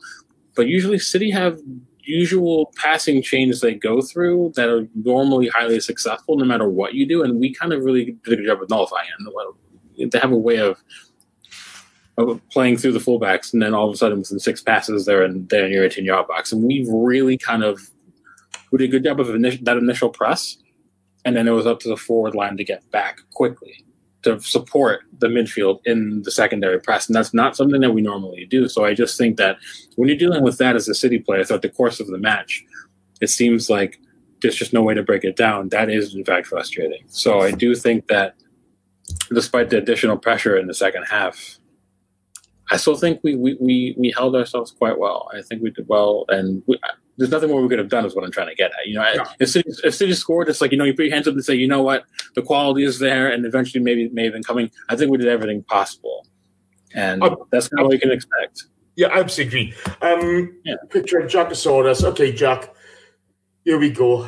[0.55, 1.59] but usually City have
[2.05, 7.07] usual passing chains they go through that are normally highly successful no matter what you
[7.07, 9.07] do, and we kind of really did a good job of nullifying
[9.97, 10.11] it.
[10.11, 10.83] They have a way of
[12.51, 15.47] playing through the fullbacks, and then all of a sudden, within six passes, they're in
[15.47, 17.89] they're in your 18 yard box, and we've really kind of
[18.71, 20.57] we did a good job of initial, that initial press
[21.25, 23.85] and then it was up to the forward line to get back quickly
[24.23, 27.07] to support the midfield in the secondary press.
[27.07, 28.69] And that's not something that we normally do.
[28.69, 29.57] So I just think that
[29.95, 32.63] when you're dealing with that as a City player throughout the course of the match,
[33.19, 33.99] it seems like
[34.41, 35.69] there's just no way to break it down.
[35.69, 37.03] That is, in fact, frustrating.
[37.07, 38.35] So I do think that
[39.33, 41.59] despite the additional pressure in the second half,
[42.73, 45.29] I still think we, we, we, we held ourselves quite well.
[45.31, 46.25] I think we did well.
[46.29, 46.79] And we,
[47.17, 48.87] there's nothing more we could have done is what I'm trying to get at.
[48.87, 49.31] You know, yeah.
[49.39, 51.45] if, City, if City scored, it's like, you know, you put your hands up and
[51.45, 54.71] say, you know what, the quality is there and eventually maybe may have been coming.
[54.89, 56.25] I think we did everything possible.
[56.95, 58.63] And uh, that's kind of what you can expect.
[58.95, 59.75] Yeah, I absolutely agree.
[60.01, 60.75] Um, yeah.
[60.89, 62.03] Picture Jackosaurus.
[62.03, 62.73] Okay, Jack,
[63.65, 64.27] here we go.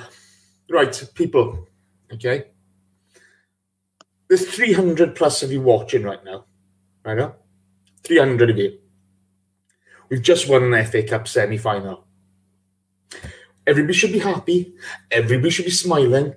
[0.69, 1.67] Right, people,
[2.13, 2.45] okay?
[4.27, 6.45] There's 300 plus of you watching right now.
[7.03, 7.38] Right now?
[8.05, 8.79] 300 of you.
[10.09, 12.05] We've just won an FA Cup semi final
[13.67, 14.75] Everybody should be happy.
[15.09, 16.35] Everybody should be smiling.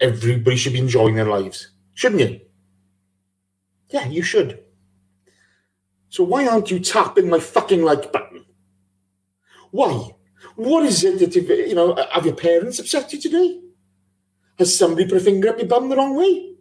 [0.00, 1.72] Everybody should be enjoying their lives.
[1.94, 2.40] Shouldn't you?
[3.90, 4.62] Yeah, you should.
[6.08, 8.46] So why aren't you tapping my fucking like button?
[9.70, 10.10] Why?
[10.56, 13.60] What is it that, you know, have your parents upset you today?
[14.58, 16.54] Has somebody put a finger up your bum the wrong way?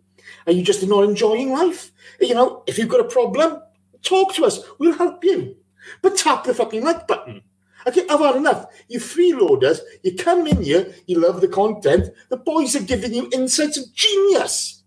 [0.45, 1.91] Are you just not enjoying life?
[2.19, 3.61] You know, if you've got a problem,
[4.01, 4.59] talk to us.
[4.77, 5.57] We'll help you.
[6.01, 7.41] But tap the fucking like button.
[7.87, 8.65] Okay, I've had enough.
[8.87, 12.09] You freeloaders, you come in here, you love the content.
[12.29, 14.83] The boys are giving you insights of genius.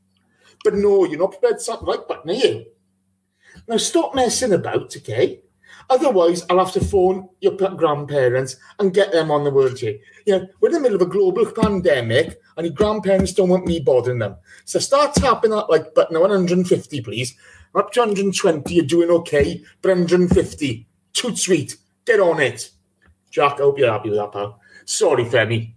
[0.62, 2.66] But no, you're not prepared to start right button, are you?
[3.66, 5.41] Now stop messing about, okay?
[5.90, 9.98] Otherwise, I'll have to phone your grandparents and get them on the here.
[10.26, 13.66] You know, we're in the middle of a global pandemic and your grandparents don't want
[13.66, 14.36] me bothering them.
[14.64, 17.34] So start tapping that like button at 150, please.
[17.74, 21.76] Up to 120, you're doing okay, but 150, too sweet.
[22.04, 22.70] Get on it.
[23.30, 24.60] Jack, I hope you're happy with that, pal.
[24.84, 25.72] Sorry, Femi.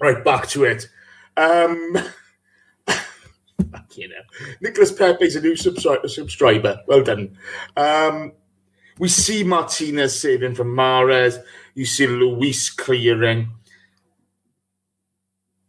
[0.00, 0.88] Right, back to it.
[1.36, 1.96] Um,
[3.96, 4.22] you know,
[4.60, 6.80] Nicholas Pepe's a new subscri- subscriber.
[6.86, 7.36] Well done.
[7.76, 8.32] Um,
[8.98, 11.42] we see Martinez saving from Mahrez.
[11.74, 13.48] You see Luiz clearing.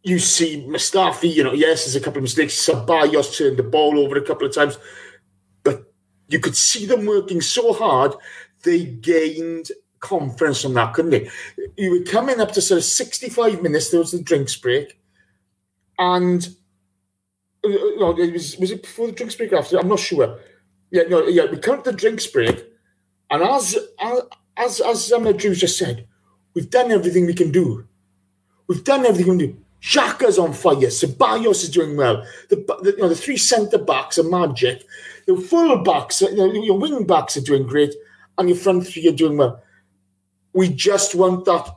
[0.03, 2.55] You see Mustafi, you know, yes, there's a couple of mistakes.
[2.55, 4.77] Ceballos turned the ball over a couple of times.
[5.63, 5.93] But
[6.27, 8.13] you could see them working so hard,
[8.63, 9.69] they gained
[10.01, 11.29] confidence from that, couldn't they?
[11.77, 14.99] You were coming up to sort of 65 minutes, there was the drinks break.
[15.97, 16.45] And
[17.63, 19.79] uh, no, it was, was it before the drinks break after?
[19.79, 20.37] I'm not sure.
[20.91, 22.72] Yeah, no, yeah, we come to the drinks break.
[23.33, 23.75] And as
[24.55, 26.07] as as Drew just said,
[26.53, 27.87] we've done everything we can do.
[28.67, 29.57] We've done everything we can do.
[29.81, 30.75] Xhaka's on fire.
[30.75, 32.23] Ceballos is doing well.
[32.49, 34.83] The, the you know the three centre backs are magic.
[35.25, 37.95] The full backs, you know, your wing backs are doing great,
[38.37, 39.63] and your front three are doing well.
[40.53, 41.75] We just want that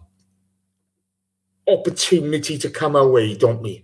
[1.67, 3.83] opportunity to come our way, don't we?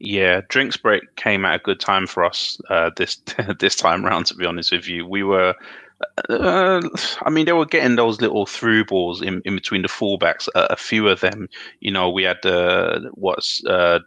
[0.00, 3.22] Yeah, drinks break came at a good time for us uh, this
[3.60, 4.26] this time round.
[4.26, 5.54] To be honest with you, we were.
[6.28, 6.80] Uh,
[7.22, 10.48] I mean, they were getting those little through balls in, in between the fullbacks.
[10.54, 11.48] Uh, a few of them,
[11.80, 14.00] you know, we had the what's uh,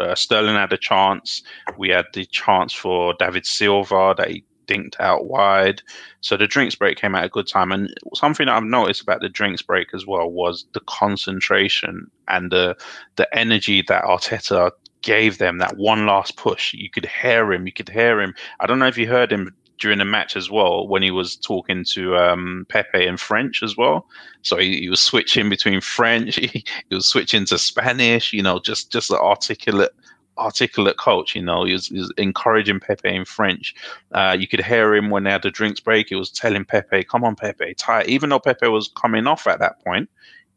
[0.00, 1.42] uh, Sterling had a chance.
[1.76, 5.82] We had the chance for David Silva that he dinked out wide.
[6.20, 7.72] So the drinks break came at a good time.
[7.72, 12.52] And something that I've noticed about the drinks break as well was the concentration and
[12.52, 12.76] the
[13.16, 14.70] the energy that Arteta
[15.02, 16.74] gave them that one last push.
[16.74, 17.66] You could hear him.
[17.66, 18.34] You could hear him.
[18.60, 21.36] I don't know if you heard him during the match as well when he was
[21.36, 24.06] talking to um, Pepe in French as well.
[24.42, 26.38] So he, he was switching between French.
[26.48, 28.32] He, he, was switching to Spanish.
[28.32, 29.94] You know, just just an articulate
[30.38, 31.34] articulate coach.
[31.34, 33.74] You know, he was, he was encouraging Pepe in French.
[34.12, 36.08] Uh, you could hear him when they had the drinks break.
[36.08, 39.58] He was telling Pepe, "Come on, Pepe, tight." Even though Pepe was coming off at
[39.58, 40.08] that point,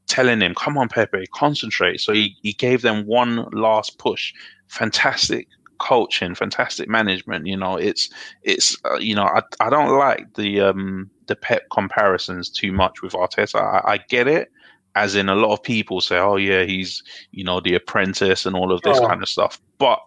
[0.08, 4.34] telling him, "Come on, Pepe, concentrate." So he, he gave them one last push.
[4.68, 5.48] Fantastic
[5.82, 7.48] coaching, fantastic management.
[7.48, 8.10] You know, it's
[8.44, 13.02] it's uh, you know I, I don't like the um the Pep comparisons too much
[13.02, 13.62] with Arteta.
[13.62, 14.50] I, I get it,
[14.96, 18.56] as in a lot of people say, "Oh yeah, he's you know the apprentice and
[18.56, 19.08] all of this Oh.
[19.10, 20.00] kind of stuff," but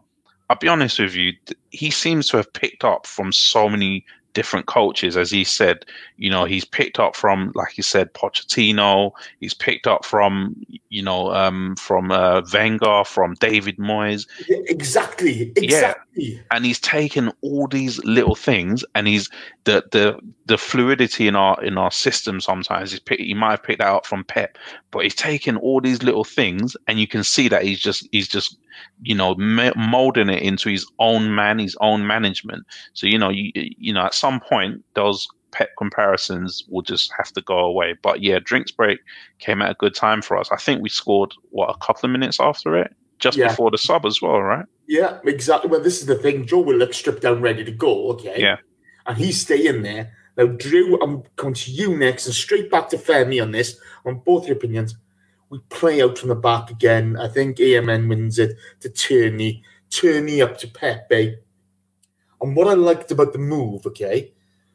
[0.50, 1.32] I'll be honest with you,
[1.70, 5.16] he seems to have picked up from so many different coaches.
[5.16, 5.84] As he said,
[6.16, 9.10] you know, he's picked up from, like you said, Pochettino.
[9.40, 10.54] He's picked up from,
[10.88, 15.52] you know, um, from uh, Wenger, from David Moyes, Yeah, exactly.
[15.56, 16.40] Exactly.
[16.52, 19.28] and he's taken all these little things, and he's
[19.64, 22.40] the the the fluidity in our in our system.
[22.40, 24.56] Sometimes he's pick, he might have picked that up from Pep,
[24.92, 28.28] but he's taken all these little things, and you can see that he's just he's
[28.28, 28.56] just
[29.02, 29.34] you know
[29.76, 32.64] molding it into his own man, his own management.
[32.92, 37.32] So you know, you you know, at some point those Pep comparisons will just have
[37.32, 37.94] to go away.
[38.02, 38.98] But yeah, drinks break
[39.38, 40.50] came at a good time for us.
[40.50, 43.48] I think we scored what a couple of minutes after it, just Yeah.
[43.48, 44.66] before the sub as well, right?
[44.88, 45.70] Yeah, exactly.
[45.70, 46.44] Well, this is the thing.
[46.44, 48.08] Joe Willock stripped down, ready to go.
[48.10, 48.40] Okay.
[48.40, 48.56] Yeah.
[49.06, 50.12] And he's staying there.
[50.36, 54.22] Now, Drew, I'm coming to you next and straight back to Femi on this, on
[54.26, 54.96] both your opinions.
[55.50, 57.16] We play out from the back again.
[57.16, 59.62] I think AMN wins it to Tierney.
[59.90, 61.36] Tierney up to Pepe.
[62.40, 64.33] And what I liked about the move, okay,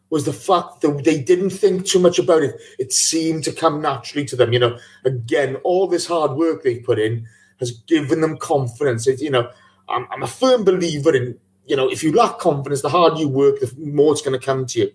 [0.10, 2.56] was the fact that they didn't think too much about it.
[2.80, 4.54] It seemed to come naturally to them.
[4.54, 7.28] You know, again, all this hard work they've put in
[7.60, 9.08] has given them confidence.
[9.08, 9.50] It, you know,
[9.88, 13.28] I'm, I'm a firm believer in, you know, if you lack confidence, the harder you
[13.28, 14.91] work, the more it's going to come to you.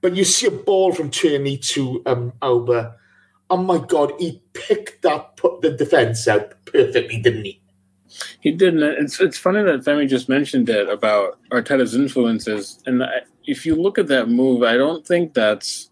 [0.00, 2.94] But you see a ball from Tierney to um, Auba.
[3.50, 7.60] Oh my God, he picked that put the defense out perfectly, didn't he?
[8.40, 8.82] He didn't.
[8.82, 13.74] It's it's funny that Femi just mentioned it about Arteta's influences, and I, if you
[13.74, 15.90] look at that move, I don't think that's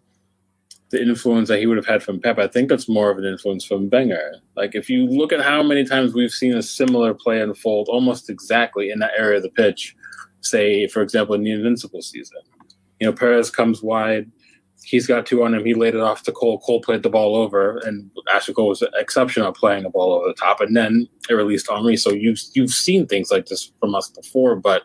[0.91, 2.39] the influence that he would have had from Pep.
[2.39, 4.35] I think that's more of an influence from Wenger.
[4.57, 8.29] Like if you look at how many times we've seen a similar play unfold, almost
[8.29, 9.97] exactly in that area of the pitch.
[10.43, 12.39] Say, for example, in the Invincible season,
[13.01, 14.31] you know, Pires comes wide.
[14.85, 15.65] He's got two on him.
[15.65, 16.61] He laid it off to Cole.
[16.61, 20.35] Cole played the ball over, and Ashley Cole was exceptional playing the ball over the
[20.35, 20.61] top.
[20.61, 21.97] And then it released Henry.
[21.97, 24.83] So you've you've seen things like this from us before, but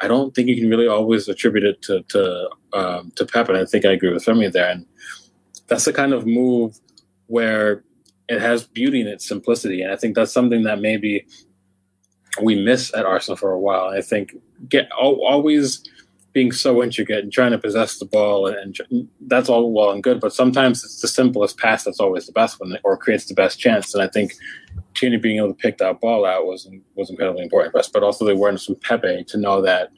[0.00, 3.48] I don't think you can really always attribute it to to um, to Pep.
[3.48, 4.70] And I think I agree with Femi there.
[4.70, 4.86] And
[5.68, 6.78] that's the kind of move
[7.26, 7.84] where
[8.28, 11.26] it has beauty in its simplicity, and I think that's something that maybe
[12.42, 13.88] we miss at Arsenal for a while.
[13.88, 14.34] I think
[14.68, 15.82] get always
[16.32, 20.02] being so intricate and trying to possess the ball and, and, that's all well and
[20.02, 23.34] good but sometimes it's the simplest pass that's always the best one or creates the
[23.34, 24.32] best chance and i think
[24.94, 28.02] Tierney being able to pick that ball out was was incredibly important for us but
[28.02, 29.90] also the awareness from pepe to know that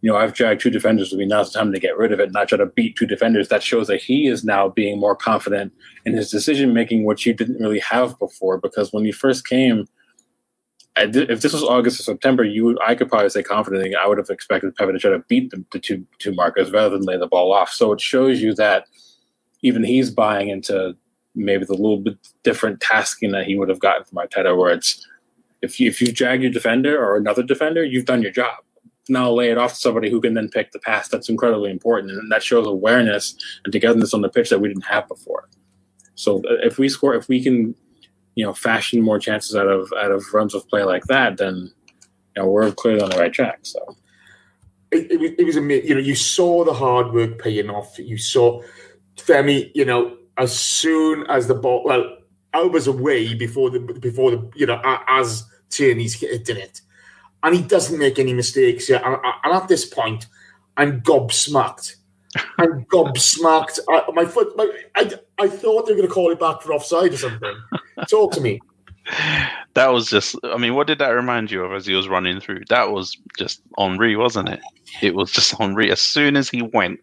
[0.00, 2.20] you know i've dragged two defenders with me now's the time to get rid of
[2.20, 5.16] it not try to beat two defenders that shows that he is now being more
[5.16, 5.72] confident
[6.04, 9.86] in his decision making which he didn't really have before because when he first came
[10.96, 14.30] if this was August or September, you I could probably say confidently I would have
[14.30, 17.26] expected Pepe to try to beat the, the two two markers rather than lay the
[17.26, 17.70] ball off.
[17.70, 18.86] So it shows you that
[19.62, 20.96] even he's buying into
[21.44, 25.06] maybe the little bit different tasking that he would have gotten from Arteta, where it's
[25.62, 28.56] if you if you drag your defender or another defender, you've done your job.
[29.08, 31.08] Now lay it off to somebody who can then pick the pass.
[31.08, 33.34] That's incredibly important, and that shows awareness
[33.64, 35.48] and togetherness on the pitch that we didn't have before.
[36.14, 37.74] So uh, if we score, if we can
[38.34, 41.72] you know fashion more chances out of out of runs of play like that, then
[42.36, 43.60] you know we're clearly on the right track.
[43.62, 43.96] So
[44.90, 47.98] it, it, it was a you know you saw the hard work paying off.
[47.98, 48.62] You saw
[49.16, 52.16] Femi, you know, as soon as the ball well,
[52.54, 56.80] Auba's away before the before the you know as Tierney's hitting it,
[57.42, 58.88] and he doesn't make any mistakes.
[58.88, 59.04] yet.
[59.04, 60.26] and, and at this point,
[60.76, 61.96] I'm gobsmacked
[62.58, 63.80] I'm gobsmacked.
[63.88, 66.72] I, my foot, my, I, I thought they were going to call it back for
[66.72, 67.54] offside or something.
[68.08, 68.60] Talk to me.
[69.74, 72.40] That was just, I mean, what did that remind you of as he was running
[72.40, 72.62] through?
[72.68, 74.60] That was just Henry, wasn't it?
[75.00, 75.92] It was just Henry.
[75.92, 76.98] As soon as he went,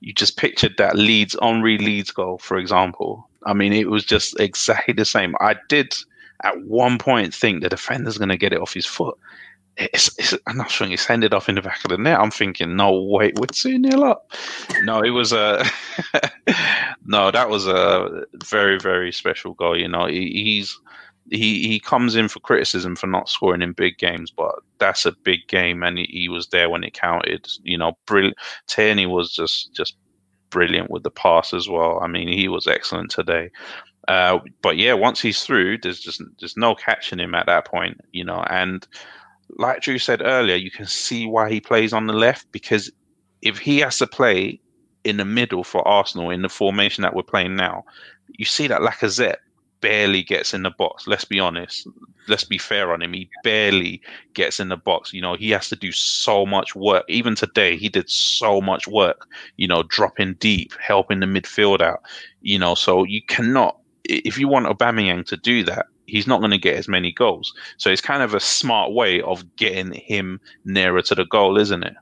[0.00, 3.28] you just pictured that Leeds, Henry Leeds goal, for example.
[3.44, 5.34] I mean, it was just exactly the same.
[5.40, 5.94] I did
[6.44, 9.18] at one point think the defender's going to get it off his foot
[9.78, 10.92] it's, it's enough swing.
[10.92, 12.18] It's ended off in the back of the net.
[12.18, 14.32] I'm thinking, no, wait, we're 2 nil up.
[14.82, 15.64] No, it was a
[17.04, 19.78] no, that was a very, very special goal.
[19.78, 20.78] You know, he, he's
[21.30, 25.12] he he comes in for criticism for not scoring in big games, but that's a
[25.12, 27.46] big game, and he, was there when it counted.
[27.62, 28.36] You know, brilliant.
[28.66, 29.96] Tierney was just just
[30.50, 32.00] brilliant with the pass as well.
[32.02, 33.50] I mean, he was excellent today.
[34.08, 38.00] Uh, but yeah, once he's through, there's just there's no catching him at that point,
[38.12, 38.86] you know, and
[39.58, 42.90] like Drew said earlier, you can see why he plays on the left because
[43.42, 44.60] if he has to play
[45.04, 47.84] in the middle for Arsenal in the formation that we're playing now,
[48.28, 49.36] you see that Lacazette
[49.80, 51.06] barely gets in the box.
[51.06, 51.88] Let's be honest.
[52.26, 53.12] Let's be fair on him.
[53.12, 54.02] He barely
[54.34, 55.12] gets in the box.
[55.12, 57.04] You know, he has to do so much work.
[57.08, 59.26] Even today, he did so much work,
[59.56, 62.02] you know, dropping deep, helping the midfield out.
[62.42, 66.50] You know, so you cannot if you want Aubameyang to do that, he's not going
[66.50, 67.52] to get as many goals.
[67.76, 71.84] So it's kind of a smart way of getting him nearer to the goal, isn't
[71.84, 71.94] it?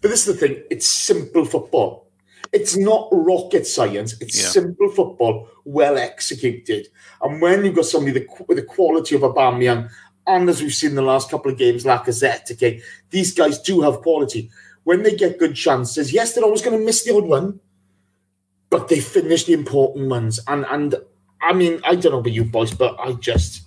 [0.00, 2.05] But this is the thing: it's simple football.
[2.52, 4.14] It's not rocket science.
[4.20, 4.48] It's yeah.
[4.48, 6.88] simple football, well executed.
[7.22, 9.90] And when you've got somebody with the quality of Aubameyang,
[10.26, 12.80] and as we've seen in the last couple of games, Lacazette, okay,
[13.10, 14.50] these guys do have quality.
[14.84, 17.60] When they get good chances, yes, they're always going to miss the odd one,
[18.70, 20.40] but they finish the important ones.
[20.46, 20.94] And and
[21.40, 23.65] I mean, I don't know about you boys, but I just,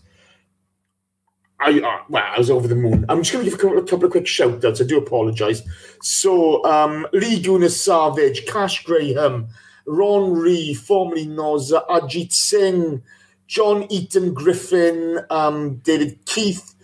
[1.59, 3.05] I uh, well, I was over the moon.
[3.09, 4.81] I'm just going to give a couple, a couple of quick shout outs.
[4.81, 5.61] I do apologise.
[6.01, 9.49] So, um, Lee Gunas Savage, Cash Graham,
[9.85, 13.01] Ron Ree, formerly Noza, Ajit Singh,
[13.47, 16.75] John Eaton Griffin, um, David Keith.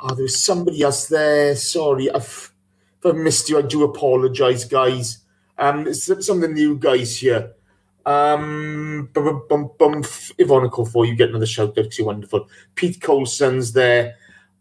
[0.00, 1.54] Oh, there's somebody else there.
[1.54, 2.52] Sorry, I've,
[2.98, 5.18] if I've missed you, I do apologise, guys.
[5.58, 7.52] Um, some of the new guys here.
[8.06, 10.02] Um, bum, bum, bum,
[10.38, 12.48] Ivonical for you get another shout out because you're wonderful.
[12.74, 14.16] Pete Colson's there.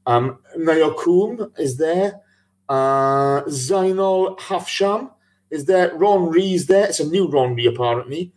[0.06, 2.22] Um, Nayokum is there.
[2.68, 5.12] Uh, Zainal Hafsham
[5.50, 5.96] is there.
[5.96, 6.88] Ron Ree's there.
[6.88, 8.32] It's a new Ron Ree apparently.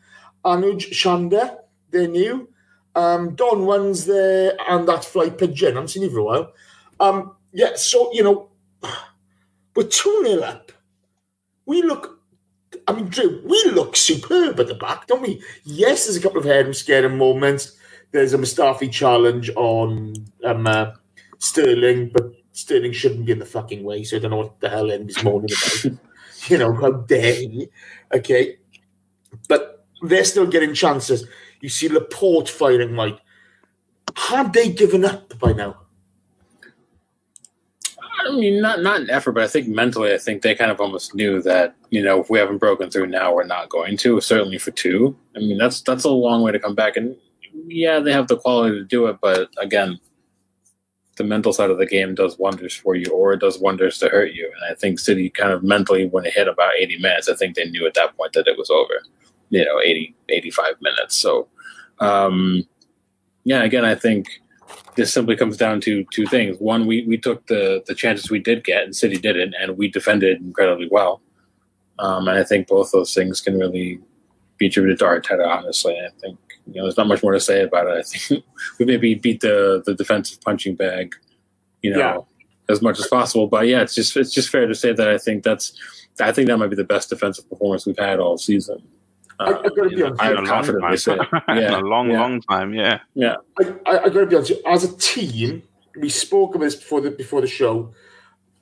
[0.45, 1.59] Anuj Shanda,
[1.91, 2.49] they're new.
[2.95, 5.73] Um, Don One's there, and that fly pigeon.
[5.73, 6.53] I haven't seen you for a while.
[6.99, 8.49] Um, yeah, so you know,
[9.75, 10.73] we're 2 0 up.
[11.67, 12.17] We look
[12.89, 15.43] I mean, Drew, we look superb at the back, don't we?
[15.65, 17.77] Yes, there's a couple of head scaring moments.
[18.13, 20.15] There's a Mustafi challenge on
[20.45, 20.93] um, uh,
[21.39, 24.69] Sterling, but Sterling shouldn't be in the fucking way, so I don't know what the
[24.69, 25.99] hell anybody's moaning about.
[26.49, 27.69] you know, how dare he?
[28.15, 28.57] Okay.
[29.49, 31.27] But they're still getting chances.
[31.61, 33.19] You see Laporte firing right.
[34.17, 35.77] Have they given up by now?
[38.27, 40.81] I mean, not not an effort, but I think mentally, I think they kind of
[40.81, 44.21] almost knew that you know if we haven't broken through now, we're not going to.
[44.21, 45.17] Certainly for two.
[45.37, 47.15] I mean, that's that's a long way to come back, and
[47.67, 49.99] yeah, they have the quality to do it, but again,
[51.17, 54.09] the mental side of the game does wonders for you, or it does wonders to
[54.09, 54.47] hurt you.
[54.55, 57.57] And I think City kind of mentally, when it hit about eighty minutes, I think
[57.57, 59.01] they knew at that point that it was over.
[59.51, 61.17] you know 80, 85 minutes.
[61.19, 61.49] So,
[62.01, 62.65] um,
[63.45, 64.27] yeah, again, I think
[64.97, 66.57] this simply comes down to two things.
[66.59, 69.89] One, we, we took the the chances we did get, and City didn't, and we
[69.89, 71.21] defended incredibly well.
[71.99, 74.01] Um, and I think both those things can really
[74.59, 75.47] be attributed to Arteta.
[75.47, 77.99] Honestly, I think you know there's not much more to say about it.
[77.99, 78.45] I think
[78.79, 81.15] we maybe beat the the defensive punching bag,
[81.83, 82.19] you know, Yeah.
[82.69, 83.47] as much as possible.
[83.47, 85.73] But yeah, it's just it's just fair to say that I think that's
[86.21, 88.83] I think that might be the best defensive performance we've had all season.
[89.39, 91.27] I- I gotta be honest, I In a long confidently say, time.
[91.33, 91.43] it.
[91.49, 92.21] in yeah, a long, yeah.
[92.21, 92.73] long time.
[92.73, 93.01] Yeah.
[93.15, 94.53] yeah, I, I, I got to be honest.
[94.67, 95.63] As a team,
[96.01, 97.93] we spoke of this before the before the show.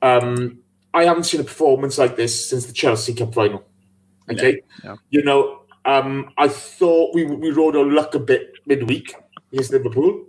[0.02, 0.58] Um,
[0.92, 3.64] I haven't seen a performance like this since the Chelsea Cup final.
[4.30, 4.96] Okay, Yeah.
[5.10, 9.14] you know, um, I thought we we rode our luck a bit midweek
[9.52, 10.26] against Liverpool,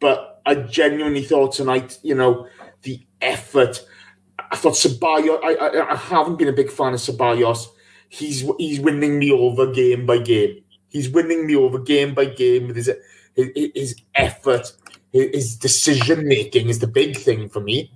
[0.00, 2.48] but I genuinely thought tonight, you know,
[2.82, 3.84] the effort.
[4.50, 5.38] I thought Ceballos.
[5.44, 7.66] I, I I haven't been a big fan of Ceballos.
[8.08, 10.62] He's he's winning me over game by game.
[10.88, 12.90] He's winning me over game by game with his
[13.36, 14.72] his, his effort,
[15.12, 17.92] his, his decision making is the big thing for me.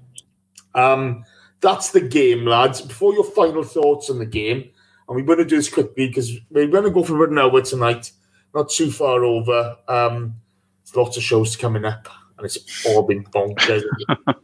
[0.75, 1.25] Um,
[1.61, 2.81] that's the game, lads.
[2.83, 4.71] Before your final thoughts on the game,
[5.09, 7.61] and we're going to do this quickly because we're going to go for an hour
[7.61, 8.13] tonight,
[8.55, 9.77] not too far over.
[9.89, 10.37] Um,
[10.85, 13.83] there's lots of shows coming up, and it's all been bonkers.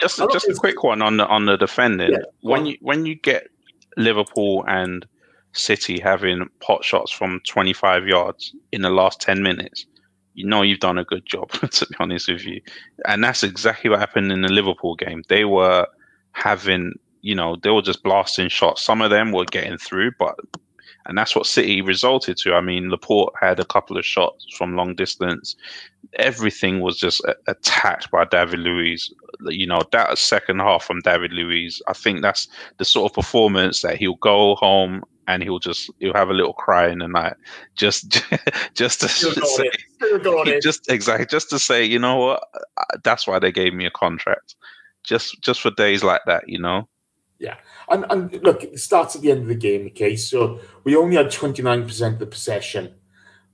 [0.00, 2.12] Just just a quick one on the on the defending.
[2.12, 3.48] Yeah, when you when you get
[3.96, 5.04] Liverpool and
[5.52, 9.84] City having pot shots from 25 yards in the last 10 minutes,
[10.34, 11.50] you know you've done a good job.
[11.70, 12.60] To be honest with you,
[13.06, 15.24] and that's exactly what happened in the Liverpool game.
[15.28, 15.86] They were
[16.32, 16.94] having,
[17.28, 18.80] you know, they were just blasting shots.
[18.80, 20.34] Some of them were getting through, but
[21.04, 22.54] and that's what City resulted to.
[22.54, 25.54] I mean, Laporte had a couple of shots from long distance.
[26.14, 29.12] Everything was just a- attacked by David Luiz.
[29.42, 32.48] You know, that second half from David Luiz, I think that's
[32.78, 36.54] the sort of performance that he'll go home and he'll just he'll have a little
[36.54, 37.34] cry in the night,
[37.76, 38.22] just
[38.74, 39.80] just to say, it.
[39.96, 40.62] Still got it.
[40.62, 42.42] just exactly just to say, you know what,
[43.04, 44.54] that's why they gave me a contract,
[45.04, 46.88] just just for days like that, you know.
[47.38, 47.56] Yeah,
[47.88, 50.16] and, and look, it starts at the end of the game, okay?
[50.16, 52.94] So we only had 29% of the possession.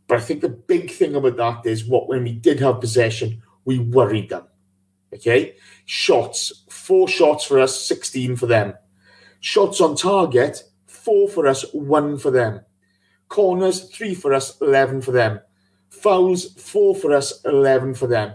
[0.06, 3.42] But I think the big thing about that is what when we did have possession,
[3.64, 4.44] we worried them.
[5.12, 5.56] Okay?
[5.84, 8.74] Shots, four shots for us, 16 for them.
[9.40, 12.60] Shots on target, four for us, one for them.
[13.28, 15.40] Corners, three for us, 11 for them.
[15.88, 18.34] Fouls, four for us, 11 for them.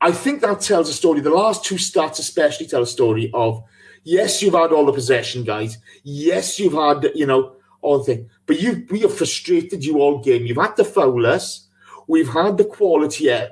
[0.00, 1.20] I think that tells a story.
[1.20, 3.62] The last two stats, especially, tell a story of
[4.04, 5.78] yes, you've had all the possession, guys.
[6.02, 8.30] Yes, you've had, you know, all the thing.
[8.46, 10.46] But you, we have frustrated you all game.
[10.46, 11.68] You've had to foul us.
[12.08, 13.48] We've had the quality uh,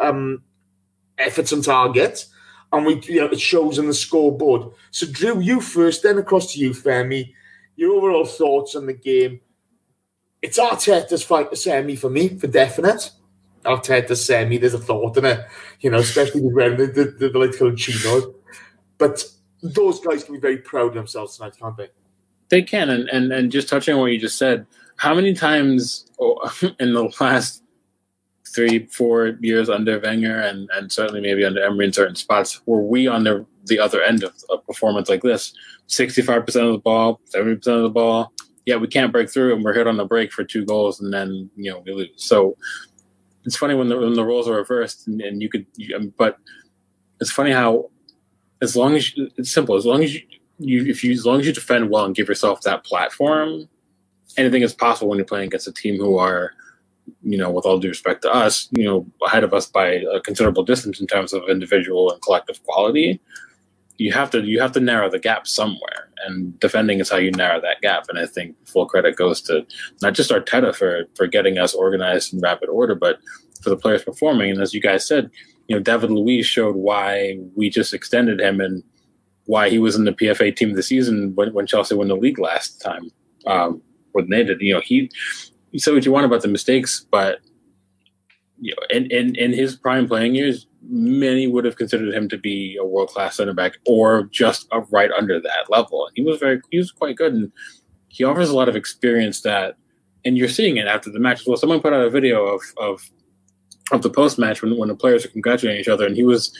[0.00, 0.42] um,
[1.18, 2.26] efforts on target,
[2.72, 4.72] and we, you know, it shows on the scoreboard.
[4.90, 7.32] So, Drew, you first, then across to you, Femi.
[7.76, 9.40] Your overall thoughts on the game.
[10.42, 13.12] It's Arteta's fight to semi for me, for definite.
[13.64, 15.46] Arteta's semi, there's a thought in it,
[15.80, 18.34] you know, especially with the, the, the, the coloured chinos.
[18.98, 19.24] But
[19.62, 21.88] those guys can be very proud of themselves tonight, can't they?
[22.48, 26.10] They can, and, and and just touching on what you just said, how many times
[26.20, 27.62] oh, in the last
[28.54, 32.82] three, four years under Wenger, and, and certainly maybe under Emery in certain spots, were
[32.82, 35.54] we on the the other end of a performance like this?
[35.86, 38.32] Sixty five percent of the ball, seventy percent of the ball.
[38.66, 41.12] Yeah, we can't break through, and we're hit on the break for two goals, and
[41.12, 42.10] then you know we lose.
[42.16, 42.56] So
[43.44, 45.66] it's funny when the when the roles are reversed, and, and you could,
[46.16, 46.36] but
[47.20, 47.90] it's funny how
[48.62, 50.22] as long as you, it's simple, as long as you
[50.58, 53.68] you if you as long as you defend well and give yourself that platform,
[54.36, 56.52] anything is possible when you're playing against a team who are,
[57.22, 60.20] you know, with all due respect to us, you know, ahead of us by a
[60.20, 63.20] considerable distance in terms of individual and collective quality.
[63.98, 67.32] You have to you have to narrow the gap somewhere, and defending is how you
[67.32, 68.04] narrow that gap.
[68.08, 69.66] And I think full credit goes to
[70.00, 73.18] not just Arteta for for getting us organized in rapid order, but
[73.62, 74.50] for the players performing.
[74.50, 75.30] And as you guys said,
[75.68, 78.82] you know, David Luiz showed why we just extended him and
[79.46, 82.16] why he was in the PFA team of the season when, when Chelsea won the
[82.16, 83.10] league last time.
[83.46, 83.82] Um,
[84.12, 85.10] when they did, you know, he
[85.76, 87.38] say what you want about the mistakes, but
[88.60, 92.38] you know, in, in, in his prime playing years, many would have considered him to
[92.38, 96.06] be a world class center back or just right under that level.
[96.06, 97.52] And he was very he was quite good and
[98.08, 99.76] he offers a lot of experience that
[100.24, 101.56] and you're seeing it after the match as well.
[101.56, 103.10] Someone put out a video of of
[103.92, 106.56] of the post match when, when the players are congratulating each other and he was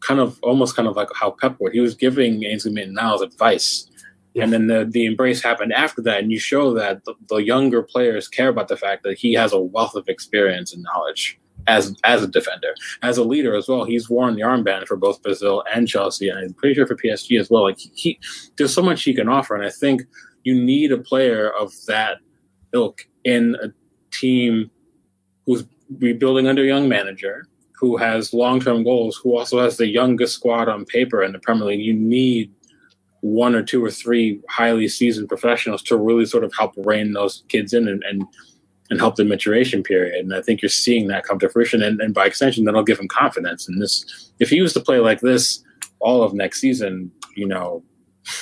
[0.00, 1.72] kind of almost kind of like how Pep would.
[1.72, 3.90] He was giving Ainsley Maitland-Niles advice.
[4.34, 4.44] Yeah.
[4.44, 7.82] And then the, the embrace happened after that, and you show that the, the younger
[7.82, 11.96] players care about the fact that he has a wealth of experience and knowledge as
[12.04, 13.84] as a defender, as a leader as well.
[13.84, 17.38] He's worn the armband for both Brazil and Chelsea, and I'm pretty sure for PSG
[17.40, 17.64] as well.
[17.64, 18.20] Like he, he
[18.56, 20.02] there's so much he can offer, and I think
[20.44, 22.18] you need a player of that
[22.72, 23.68] ilk in a
[24.10, 24.70] team
[25.98, 27.46] rebuilding under a young manager,
[27.78, 31.38] who has long term goals, who also has the youngest squad on paper in the
[31.38, 31.80] Premier League.
[31.80, 32.52] You need
[33.20, 37.44] one or two or three highly seasoned professionals to really sort of help rein those
[37.48, 38.24] kids in and, and
[38.90, 40.24] and help the maturation period.
[40.24, 41.82] And I think you're seeing that come to fruition.
[41.82, 43.68] And, and by extension, that'll give him confidence.
[43.68, 45.62] And this, if he was to play like this
[46.00, 47.82] all of next season, you know,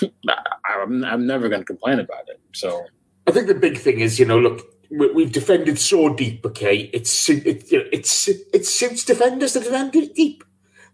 [0.03, 2.41] I'm, I'm never going to complain about it.
[2.55, 2.85] So
[3.27, 4.61] I think the big thing is, you know, look,
[4.91, 6.45] we- we've defended so deep.
[6.47, 9.61] Okay, it's it, you know, it's it suits defenders to
[10.15, 10.45] deep.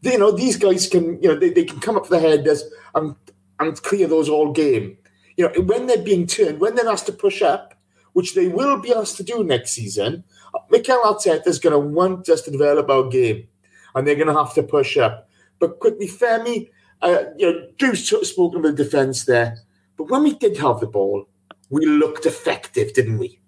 [0.03, 2.65] You know, these guys can, you know, they, they can come up for the headers
[2.95, 3.15] and
[3.61, 4.99] and clear those all game.
[5.37, 7.75] You know, when they're being turned, when they're asked to push up,
[8.15, 10.25] which they will be asked to do next season,
[10.71, 13.49] Mikel Arteta is going to want us to develop our game,
[13.95, 15.29] and they're going to have to push up.
[15.61, 16.71] But quickly, Femi,
[17.03, 19.59] uh, you know, sort of spoken about defence there,
[19.97, 21.29] but when we did have the ball,
[21.71, 23.41] we looked effective, didn't we?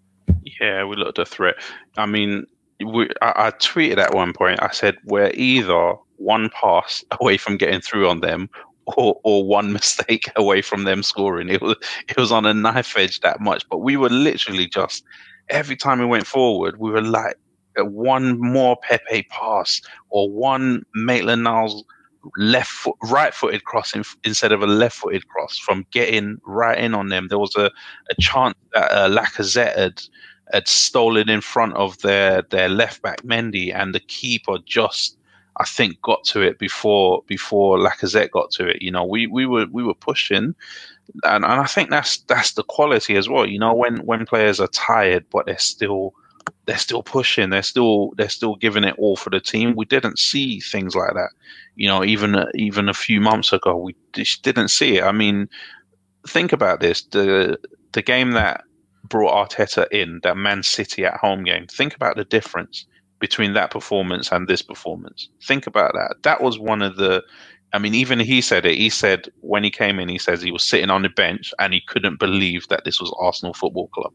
[0.61, 1.57] Yeah, we looked a threat.
[1.97, 2.47] I mean,
[2.85, 4.63] we, I, I tweeted at one point.
[4.63, 8.51] I said we're either one pass away from getting through on them,
[8.87, 11.49] or, or one mistake away from them scoring.
[11.49, 11.77] It was
[12.09, 13.69] it was on a knife edge that much.
[13.69, 15.05] But we were literally just
[15.49, 17.37] every time we went forward, we were like
[17.79, 19.81] uh, one more Pepe pass
[20.11, 21.85] or one Maitland Niles
[22.37, 26.79] left foot, right footed cross in, instead of a left footed cross from getting right
[26.79, 27.29] in on them.
[27.29, 27.71] There was a,
[28.11, 30.03] a chance that uh, Lacazette had
[30.53, 35.17] had stolen in front of their their left back Mendy, and the keeper just
[35.57, 38.83] I think got to it before before Lacazette got to it.
[38.83, 40.55] You know, we we were we were pushing,
[41.25, 43.47] and, and I think that's that's the quality as well.
[43.47, 46.15] You know, when when players are tired but they're still
[46.67, 49.75] they're still pushing, they're still they're still giving it all for the team.
[49.77, 51.31] We didn't see things like that.
[51.77, 55.05] You know, even even a few months ago, we just didn't see it.
[55.05, 55.49] I mean,
[56.27, 57.59] think about this: the
[57.93, 58.65] the game that
[59.09, 61.67] brought Arteta in, that Man City at home game.
[61.67, 62.87] Think about the difference
[63.21, 65.29] between that performance and this performance.
[65.43, 66.17] Think about that.
[66.23, 67.23] That was one of the.
[67.73, 68.77] I mean, even he said it.
[68.77, 71.73] He said when he came in, he says he was sitting on the bench and
[71.73, 74.13] he couldn't believe that this was Arsenal Football Club.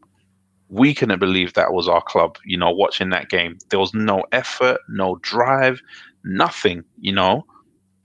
[0.68, 2.38] We couldn't believe that was our club.
[2.44, 5.80] You know, watching that game, there was no effort, no drive,
[6.24, 6.84] nothing.
[6.98, 7.44] You know,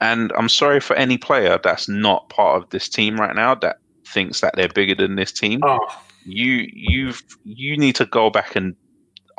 [0.02, 3.78] and I'm sorry for any player that's not part of this team right now that
[4.08, 5.62] thinks that they're bigger than this team.
[5.64, 8.76] Oh, You you've you need to go back and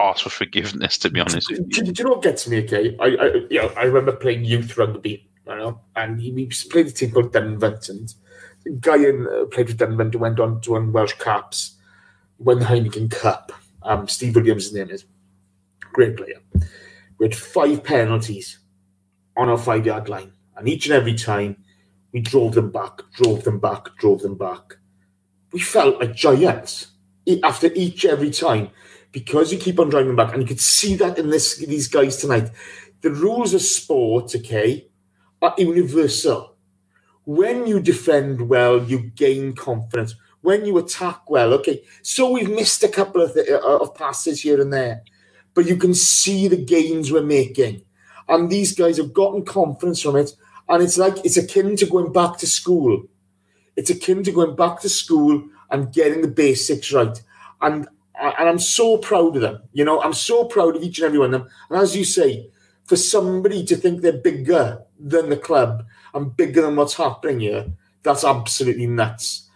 [0.01, 0.99] ask for forgiveness.
[0.99, 1.93] To be honest do, do, you.
[1.93, 2.65] do you know what gets me?
[2.65, 6.51] Okay, I, I you know I remember playing youth rugby, you know, and he, he
[6.71, 8.15] played a team called Dunvant, and
[8.65, 11.77] the guy in uh, played with Dunvant who went on to win Welsh Caps,
[12.39, 13.53] won the Heineken Cup.
[13.83, 15.05] Um, Steve Williams, his name is,
[15.93, 16.41] great player.
[17.19, 18.59] We had five penalties
[19.37, 21.57] on our five yard line, and each and every time
[22.13, 24.77] we drove them back, drove them back, drove them back.
[25.57, 26.89] We felt like giants
[27.43, 28.69] after each every time
[29.11, 32.19] because you keep on driving back, and you could see that in this these guys
[32.19, 32.51] tonight.
[33.01, 34.89] The rules of sport, okay,
[35.41, 36.57] are universal.
[37.25, 40.15] When you defend well, you gain confidence.
[40.43, 41.83] When you attack well, okay.
[42.03, 45.05] So we've missed a couple of, th- uh, of passes here and there,
[45.55, 47.81] but you can see the gains we're making,
[48.29, 50.33] and these guys have gotten confidence from it.
[50.69, 53.05] And it's like it's akin to going back to school.
[53.77, 57.23] It's akin to going back to school and getting the basics right.
[57.61, 59.63] And and I'm so proud of them.
[59.73, 61.51] You know, I'm so proud of each and every one of them.
[61.69, 62.49] And as you say,
[62.85, 67.67] for somebody to think they're bigger than the club and bigger than what's happening here,
[68.03, 69.51] that's absolutely nuts.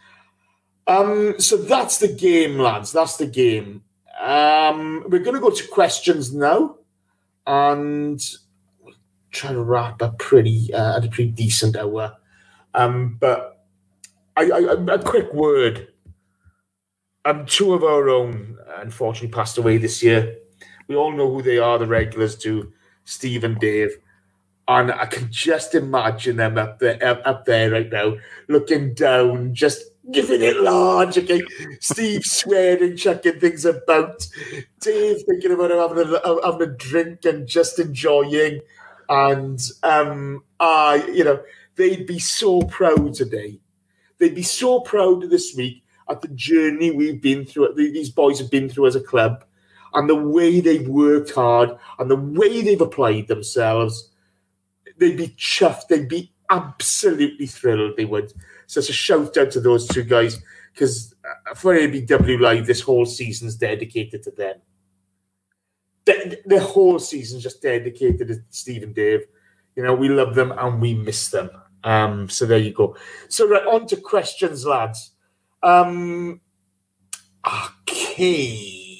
[0.86, 2.92] Um, so that's the game, lads.
[2.92, 3.84] That's the game.
[4.20, 6.76] Um, we're going to go to questions now,
[7.46, 8.20] and
[9.30, 12.16] try to wrap up pretty uh, at a pretty decent hour.
[12.74, 13.59] Um, but
[14.48, 15.88] I, I, a quick word
[17.24, 20.36] um, two of our own unfortunately passed away this year.
[20.88, 22.72] We all know who they are, the regulars do,
[23.04, 23.96] Steve and Dave.
[24.66, 28.16] And I can just imagine them up there, up, there right now,
[28.48, 29.82] looking down, just
[30.12, 31.18] giving it large.
[31.18, 31.42] Okay,
[31.80, 34.26] Steve swearing, chucking things about.
[34.80, 38.60] Dave thinking about having a, having a drink and just enjoying.
[39.08, 41.42] And um, I, you know,
[41.74, 43.58] they'd be so proud today.
[44.20, 48.38] They'd be so proud of this week at the journey we've been through, these boys
[48.38, 49.44] have been through as a club,
[49.94, 54.10] and the way they've worked hard and the way they've applied themselves,
[54.98, 55.88] they'd be chuffed.
[55.88, 57.96] They'd be absolutely thrilled.
[57.96, 58.32] They would.
[58.66, 60.40] So it's a shout out to those two guys
[60.72, 64.56] because uh, for ABW Live, this whole season's dedicated to them.
[66.04, 69.22] The, the whole season's just dedicated to Steve and Dave.
[69.76, 71.50] You know, we love them and we miss them.
[71.84, 72.96] Um, so there you go.
[73.28, 75.12] So right on to questions, lads.
[75.62, 76.40] Um,
[77.46, 78.98] okay.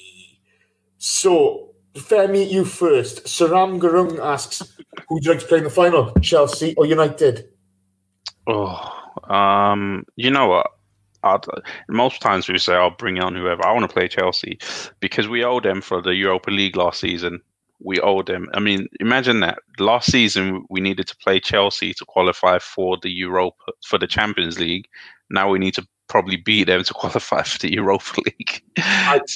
[0.98, 3.24] So, Femi, you first.
[3.24, 4.76] Saram Garung asks,
[5.08, 7.48] who would you like to play in the final, Chelsea or United?
[8.46, 8.92] Oh,
[9.28, 10.66] um, you know what?
[11.22, 11.44] I'd,
[11.88, 13.64] most times we say I'll bring on whoever.
[13.66, 14.58] I want to play Chelsea
[15.00, 17.40] because we owe them for the Europa League last season.
[17.82, 18.48] We owe them.
[18.54, 23.10] I mean, imagine that last season we needed to play Chelsea to qualify for the
[23.10, 24.86] Europa for the Champions League.
[25.30, 28.62] Now we need to probably beat them to qualify for the Europa League.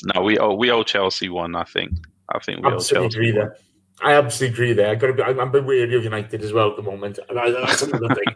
[0.15, 1.55] no, we owe we owe Chelsea one.
[1.55, 1.93] I think.
[2.29, 3.19] I think we absolutely owe Chelsea.
[3.19, 3.57] agree there.
[4.03, 4.91] I absolutely agree there.
[4.91, 5.23] I got to be.
[5.23, 7.19] I'm, a bit wary of United as well at the moment.
[7.29, 8.25] And I, that's another thing.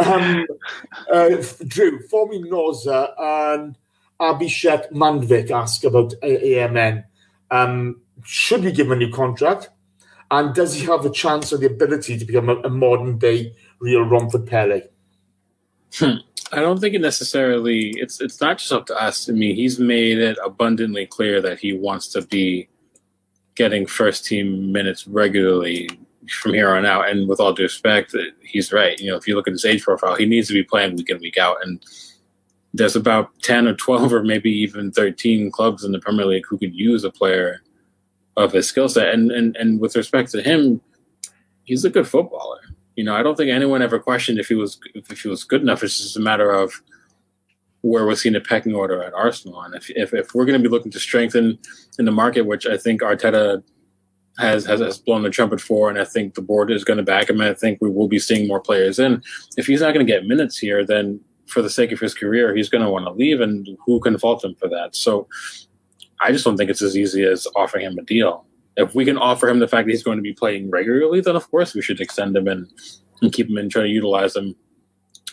[0.00, 0.46] Um,
[1.12, 3.76] uh, Drew, for me, Noza and
[4.20, 7.04] Abhishek Mandvik ask about AMN.
[7.50, 8.00] Um,
[8.30, 9.70] should we give him a new contract?
[10.30, 13.54] And does he have the chance or the ability to become a, a modern day
[13.80, 14.82] real Romford Pele?
[15.94, 16.16] Hmm.
[16.52, 17.94] I don't think it necessarily.
[17.96, 19.30] It's it's not just up to us.
[19.30, 22.68] I mean, he's made it abundantly clear that he wants to be
[23.54, 25.88] getting first team minutes regularly
[26.28, 27.08] from here on out.
[27.08, 29.00] And with all due respect, he's right.
[29.00, 31.08] You know, if you look at his age profile, he needs to be playing week
[31.08, 31.56] in week out.
[31.62, 31.82] And
[32.74, 36.58] there's about ten or twelve or maybe even thirteen clubs in the Premier League who
[36.58, 37.62] could use a player
[38.38, 39.12] of his skill set.
[39.12, 40.80] And and and with respect to him,
[41.64, 42.60] he's a good footballer.
[42.96, 45.60] You know, I don't think anyone ever questioned if he was if he was good
[45.60, 45.82] enough.
[45.82, 46.82] It's just a matter of
[47.82, 49.60] where was he in the pecking order at Arsenal.
[49.62, 51.58] And if if, if we're going to be looking to strengthen
[51.98, 53.62] in the market, which I think Arteta
[54.38, 57.02] has, has has blown the trumpet for, and I think the board is going to
[57.02, 57.40] back him.
[57.40, 59.22] And I think we will be seeing more players in.
[59.56, 62.54] If he's not going to get minutes here, then for the sake of his career,
[62.54, 64.94] he's going to want to leave, and who can fault him for that?
[64.94, 65.28] So
[66.20, 68.44] I just don't think it's as easy as offering him a deal
[68.78, 71.36] if we can offer him the fact that he's going to be playing regularly, then
[71.36, 72.70] of course we should extend him and,
[73.20, 74.54] and keep him and try to utilize him.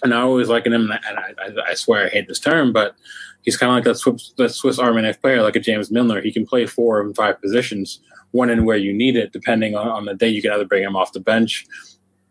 [0.03, 2.95] And I always liken him, and I, I, I swear I hate this term, but
[3.43, 6.21] he's kind of like that Swiss, that Swiss Army knife player, like a James Milner.
[6.21, 9.87] He can play four and five positions, one in where you need it, depending on,
[9.87, 10.27] on the day.
[10.27, 11.65] You can either bring him off the bench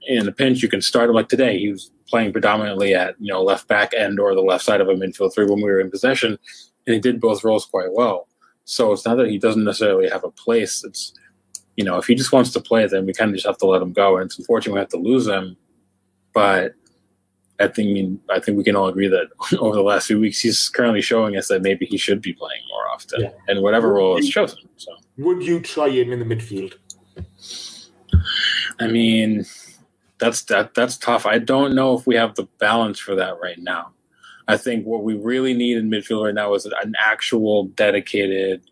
[0.07, 1.59] in the pinch, you can start him like today.
[1.59, 4.89] He was playing predominantly at you know left back end or the left side of
[4.89, 6.39] a midfield three when we were in possession,
[6.87, 8.29] and he did both roles quite well.
[8.65, 10.85] So it's not that he doesn't necessarily have a place.
[10.85, 11.15] It's
[11.77, 13.67] you know, if he just wants to play, then we kind of just have to
[13.67, 14.17] let him go.
[14.17, 15.57] And it's unfortunate we have to lose him.
[16.33, 16.75] But
[17.61, 19.27] I think I, mean, I think we can all agree that
[19.59, 22.63] over the last few weeks, he's currently showing us that maybe he should be playing
[22.69, 23.31] more often, Yeah.
[23.49, 24.59] and whatever role is chosen.
[24.77, 26.75] So Would you try him in the midfield?
[28.81, 29.45] I mean,
[30.19, 31.27] that's that that's tough.
[31.27, 33.94] I don't know if we have the balance for that right now.
[34.47, 38.63] I think what we really need in midfield right now is an actual dedicated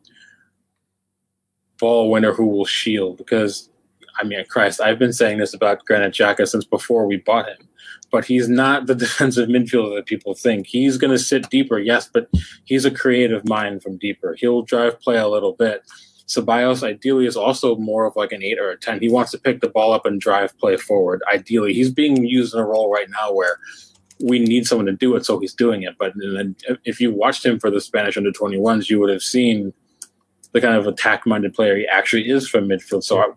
[1.78, 3.16] ball winner who will shield.
[3.16, 3.70] Because,
[4.18, 7.68] I mean, Christ, I've been saying this about Granit Xhaka since before we bought him.
[8.10, 10.66] But he's not the defensive midfielder that people think.
[10.66, 12.28] He's going to sit deeper, yes, but
[12.64, 14.36] he's a creative mind from deeper.
[14.38, 15.82] He'll drive play a little bit.
[16.28, 19.00] Ceballos ideally is also more of like an eight or a ten.
[19.00, 21.22] He wants to pick the ball up and drive play forward.
[21.32, 23.58] Ideally, he's being used in a role right now where
[24.22, 25.96] we need someone to do it, so he's doing it.
[25.98, 29.72] But then if you watched him for the Spanish under 21s, you would have seen
[30.52, 33.04] the kind of attack minded player he actually is from midfield.
[33.04, 33.28] So I,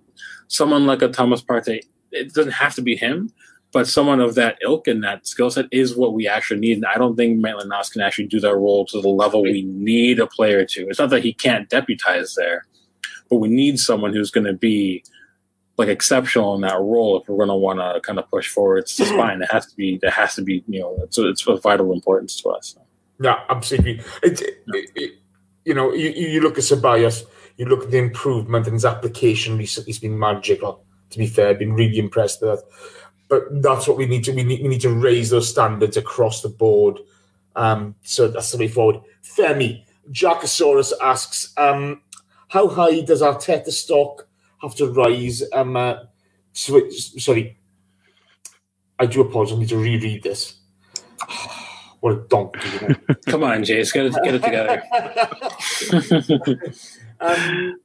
[0.48, 1.82] someone like a Thomas Partey,
[2.12, 3.32] it doesn't have to be him,
[3.72, 6.78] but someone of that ilk and that skill set is what we actually need.
[6.78, 9.64] And I don't think Maitland Niles can actually do that role to the level we
[9.64, 10.88] need a player to.
[10.88, 12.66] It's not that he can't deputize there,
[13.30, 15.04] but we need someone who's going to be
[15.78, 18.80] like exceptional in that role if we're going to want to kind of push forward.
[18.80, 19.42] It's just fine.
[19.42, 19.98] It has to be.
[19.98, 20.64] There has to be.
[20.68, 22.78] You know, it's it's of vital importance to us.
[23.20, 24.02] Yeah, absolutely.
[24.24, 25.12] It, it, it,
[25.64, 27.24] you know, you, you look at Ceballos,
[27.58, 29.92] you look at the improvement in his application recently.
[29.92, 30.84] It's been magical.
[31.12, 32.66] To be fair, I've been really impressed with that.
[33.28, 34.34] But that's what we need to.
[34.34, 37.00] We need, we need to raise those standards across the board.
[37.56, 39.02] Um, so that's the way forward.
[39.24, 42.02] Femi Jackosaurus asks, um,
[42.50, 44.28] how high does Arteta stock
[44.76, 45.44] to rise?
[45.54, 45.98] Um, uh,
[46.54, 47.58] sw- sorry,
[48.98, 49.56] I do apologize.
[49.56, 50.56] I need to reread this.
[52.00, 52.68] what a donkey!
[52.82, 52.96] You know?
[53.28, 54.82] Come on, Jace, get it, get it together.
[57.20, 57.80] um,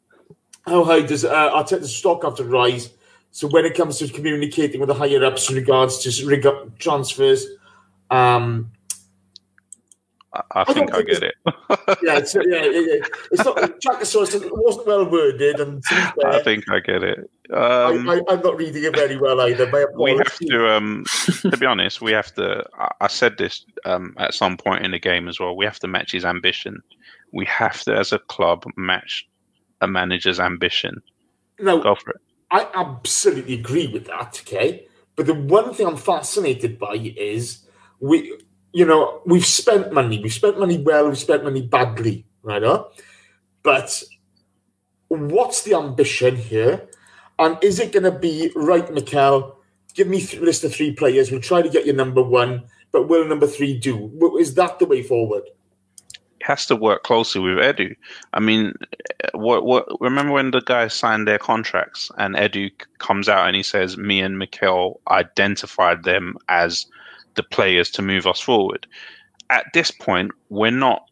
[0.67, 2.91] how high does uh, Arteta's stock have to rise?
[3.33, 6.79] So when it comes to communicating with the higher ups in regards to rig up
[6.79, 7.47] transfers,
[8.11, 8.73] um,
[10.35, 11.35] I, I think I get it.
[12.03, 13.07] yeah, it's, yeah, yeah, yeah.
[13.33, 13.57] it's not.
[13.81, 17.19] Jackosaurus it wasn't well worded, and fair, I think I get it.
[17.53, 19.71] Um, I, am not reading it very well either.
[19.97, 21.05] We have to um
[21.41, 24.93] to be honest we have to I, I said this um at some point in
[24.93, 26.81] the game as well we have to match his ambition
[27.33, 29.29] we have to as a club match
[29.81, 31.03] a manager's ambition
[31.59, 32.21] No, go for it
[32.51, 34.41] I absolutely agree with that.
[34.43, 37.65] Okay, but the one thing I'm fascinated by is
[38.01, 38.39] we,
[38.73, 40.21] you know, we've spent money.
[40.21, 41.09] We've spent money well.
[41.09, 42.25] We've spent money badly.
[42.43, 42.63] Right?
[43.63, 44.03] But
[45.09, 46.89] what's the ambition here?
[47.39, 49.57] And is it going to be right, Mikel?
[49.95, 51.31] Give me a list of three players.
[51.31, 52.63] We'll try to get your number one,
[52.93, 54.37] but will number three do?
[54.39, 55.43] Is that the way forward?
[56.41, 57.97] It has to work closely with Edu.
[58.33, 58.75] I mean,
[59.35, 63.63] what what remember when the guys signed their contracts and Edu comes out and he
[63.63, 66.87] says, "Me and Mikel identified them as
[67.35, 68.87] the players to move us forward."
[69.51, 71.05] At this point, we're not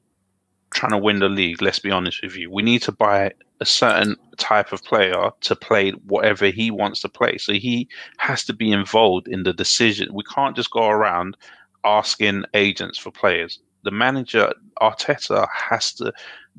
[0.71, 1.63] trying to win the league.
[1.63, 2.51] Let's be honest with you.
[2.51, 7.09] We need to buy a certain type of player to play whatever he wants to
[7.09, 7.39] play.
[7.39, 7.89] So he
[8.19, 10.15] has to be involved in the decision.
[10.15, 11.37] We can't just go around
[11.85, 16.13] asking agents for players the manager Arteta has to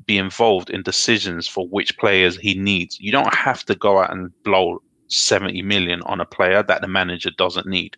[0.06, 2.98] be involved in decisions for which players he needs.
[3.00, 6.88] You don't have to go out and blow 70 million on a player that the
[6.88, 7.96] manager doesn't need.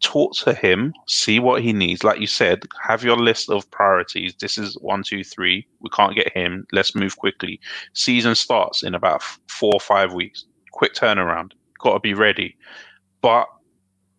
[0.00, 2.02] Talk to him, see what he needs.
[2.02, 4.34] Like you said, have your list of priorities.
[4.40, 5.66] This is one, two, three.
[5.80, 6.66] We can't get him.
[6.72, 7.60] Let's move quickly.
[7.92, 10.46] Season starts in about four or five weeks.
[10.72, 11.52] Quick turnaround.
[11.80, 12.56] Got to be ready.
[13.20, 13.46] But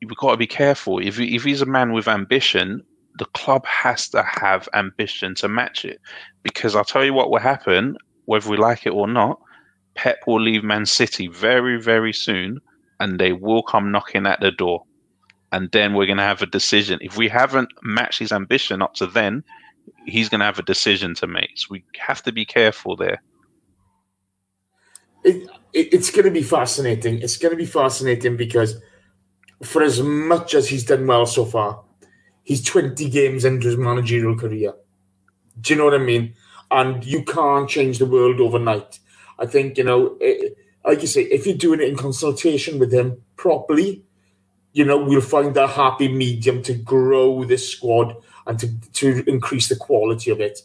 [0.02, 1.00] we've got to be careful.
[1.00, 2.84] If, if he's a man with ambition,
[3.18, 6.00] the club has to have ambition to match it.
[6.44, 9.40] Because I'll tell you what will happen, whether we like it or not,
[9.96, 12.60] Pep will leave Man City very, very soon,
[13.00, 14.84] and they will come knocking at the door.
[15.52, 17.00] And then we're going to have a decision.
[17.02, 19.44] If we haven't matched his ambition up to then,
[20.06, 21.52] he's going to have a decision to make.
[21.56, 23.22] So we have to be careful there.
[25.24, 27.22] It, it, it's going to be fascinating.
[27.22, 28.80] It's going to be fascinating because
[29.62, 31.84] for as much as he's done well so far,
[32.44, 34.74] he's 20 games into his managerial career.
[35.60, 36.34] Do you know what I mean?
[36.72, 39.00] And you can't change the world overnight.
[39.38, 42.94] I think, you know, it, like you say, if you're doing it in consultation with
[42.94, 44.04] him properly,
[44.74, 48.16] you know, we'll find a happy medium to grow this squad
[48.48, 50.60] and to, to increase the quality of it.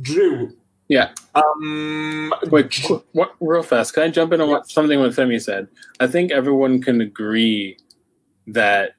[0.00, 0.56] Drew.
[0.88, 1.10] Yeah.
[1.34, 3.94] Um, Wait, what, real fast.
[3.94, 5.68] Can I jump in on what something what Femi said?
[6.00, 7.78] I think everyone can agree
[8.48, 8.92] that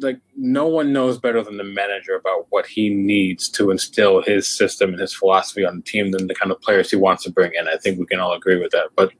[0.00, 4.48] like no one knows better than the manager about what he needs to instill his
[4.48, 7.30] system and his philosophy on the team than the kind of players he wants to
[7.30, 7.68] bring in.
[7.68, 8.90] I think we can all agree with that.
[8.96, 9.12] But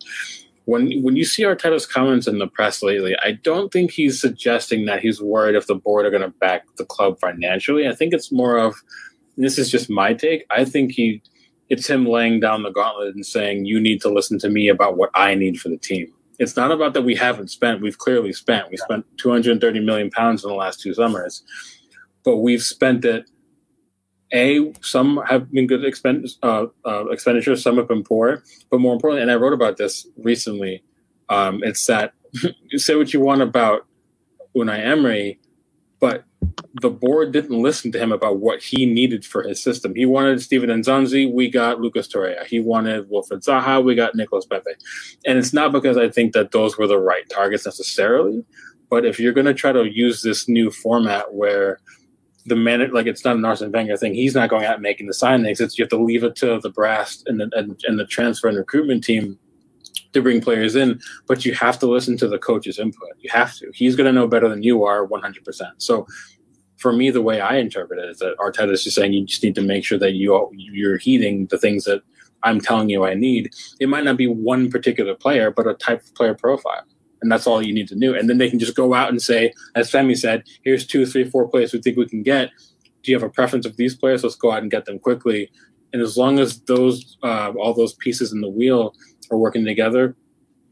[0.65, 4.87] when when you see Arteta's comments in the press lately, I don't think he's suggesting
[4.87, 7.89] that he's worried if the board are going to back the club financially.
[7.89, 8.77] I think it's more of
[9.37, 10.47] this is just my take.
[10.51, 11.23] I think he
[11.69, 14.97] it's him laying down the gauntlet and saying you need to listen to me about
[14.97, 17.83] what I need for the team it's not about that we haven't spent.
[17.83, 18.71] We've clearly spent.
[18.71, 21.43] We spent 230 million pounds in the last two summers,
[22.25, 23.31] but we've spent it.
[24.33, 25.85] A some have been good
[26.43, 30.07] uh, uh, expenditures, some have been poor, but more importantly, and I wrote about this
[30.17, 30.83] recently.
[31.29, 32.15] Um, it's that
[32.77, 33.87] say what you want about
[34.57, 35.39] Unai Emery,
[36.01, 36.25] but
[36.81, 39.95] the board didn't listen to him about what he needed for his system.
[39.95, 42.47] He wanted Steven Nzonzi, we got Lucas Torreira.
[42.47, 44.71] He wanted Wilfried Zaha, we got Nicolas Pepe.
[45.27, 48.45] And it's not because I think that those were the right targets necessarily,
[48.91, 51.81] but if you're going to try to use this new format where
[52.47, 55.07] the man, like it's not an Arsene Wenger thing, he's not going out and making
[55.07, 55.61] the signings.
[55.61, 58.49] It's you have to leave it to the brass and the, and, and the transfer
[58.49, 59.39] and recruitment team
[60.13, 63.09] to bring players in, but you have to listen to the coach's input.
[63.19, 63.71] You have to.
[63.75, 65.63] He's going to know better than you are 100%.
[65.79, 66.07] So
[66.77, 69.43] for me, the way I interpret it is that Arteta is just saying you just
[69.43, 72.03] need to make sure that you you're heeding the things that
[72.43, 73.53] I'm telling you I need.
[73.81, 76.85] It might not be one particular player, but a type of player profile.
[77.23, 78.15] And that's all you need to do.
[78.15, 81.25] And then they can just go out and say, as Femi said, here's two, three,
[81.25, 82.51] four players we think we can get.
[83.03, 84.23] Do you have a preference of these players?
[84.23, 85.51] Let's go out and get them quickly.
[85.93, 88.95] And as long as those uh, all those pieces in the wheel
[89.31, 90.17] are working together,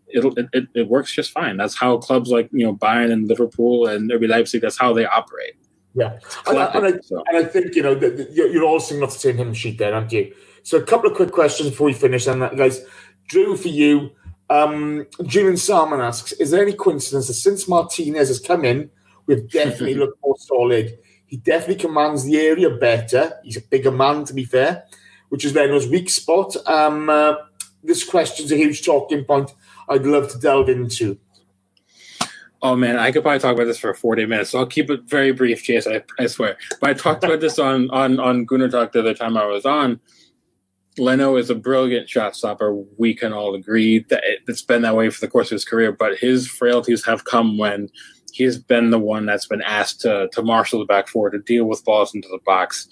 [0.08, 1.56] it'll it, it, it works just fine.
[1.56, 4.62] That's how clubs like you know Bayern and Liverpool and RB Leipzig.
[4.62, 5.54] That's how they operate.
[5.94, 7.22] Yeah, and I, and, I, so.
[7.26, 9.92] and I, think you know that you're all singing off the same hymn sheet there,
[9.92, 10.32] aren't you?
[10.62, 12.84] So a couple of quick questions before we finish, and that, guys,
[13.28, 14.12] Drew, for you,
[14.50, 18.90] um, Julian Salmon asks: Is there any coincidence that since Martinez has come in,
[19.26, 20.98] we've definitely looked more solid?
[21.26, 23.38] He definitely commands the area better.
[23.44, 24.84] He's a bigger man, to be fair,
[25.28, 26.56] which is Leno's weak spot.
[26.66, 27.34] Um, uh,
[27.84, 29.52] this question's a huge talking point.
[29.88, 31.18] I'd love to delve into.
[32.62, 35.04] Oh man, I could probably talk about this for 40 minutes, so I'll keep it
[35.04, 35.90] very brief, Jace.
[35.90, 36.58] I, I swear.
[36.80, 39.64] But I talked about this on on on Gunner Talk the other time I was
[39.64, 40.00] on.
[40.98, 42.74] Leno is a brilliant shot stopper.
[42.98, 45.92] We can all agree that it's been that way for the course of his career.
[45.92, 47.88] But his frailties have come when
[48.32, 51.64] he's been the one that's been asked to to marshal the back four to deal
[51.64, 52.88] with balls into the box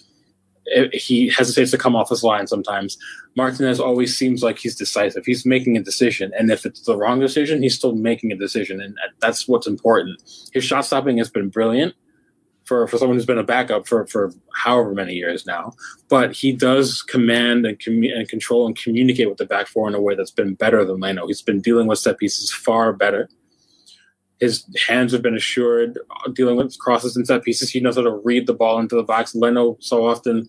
[0.92, 2.98] he hesitates to come off his line sometimes.
[3.36, 5.24] Martinez always seems like he's decisive.
[5.24, 8.80] He's making a decision, and if it's the wrong decision, he's still making a decision,
[8.80, 10.20] and uh, that's what's important.
[10.52, 11.94] His shot stopping has been brilliant
[12.68, 15.72] for, for someone who's been a backup for, for however many years now.
[16.08, 19.94] But he does command and, commu- and control and communicate with the back four in
[19.94, 21.26] a way that's been better than Leno.
[21.26, 23.30] He's been dealing with set pieces far better.
[24.38, 27.70] His hands have been assured uh, dealing with crosses and set pieces.
[27.70, 29.34] He knows how to read the ball into the box.
[29.34, 30.46] Leno so often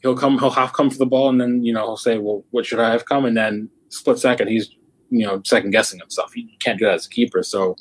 [0.00, 2.42] he'll come he'll half come for the ball and then you know he'll say, Well,
[2.50, 3.24] what should I have come?
[3.24, 4.70] And then split second he's
[5.10, 6.32] you know second guessing himself.
[6.32, 7.44] He can't do that as a keeper.
[7.44, 7.76] So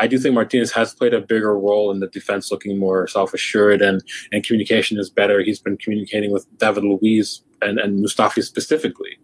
[0.00, 3.34] I do think Martinez has played a bigger role in the defense, looking more self
[3.34, 5.42] assured and and communication is better.
[5.42, 9.18] He's been communicating with David Luiz and and Mustafi specifically.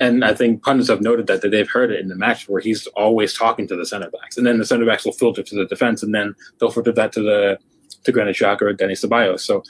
[0.00, 2.60] And I think pundits have noted that, that they've heard it in the match where
[2.60, 5.54] he's always talking to the center backs, and then the center backs will filter to
[5.54, 7.58] the defense, and then they'll filter that to the
[8.04, 9.40] to Granit Xhaka or Denis Ceballos.
[9.40, 9.62] So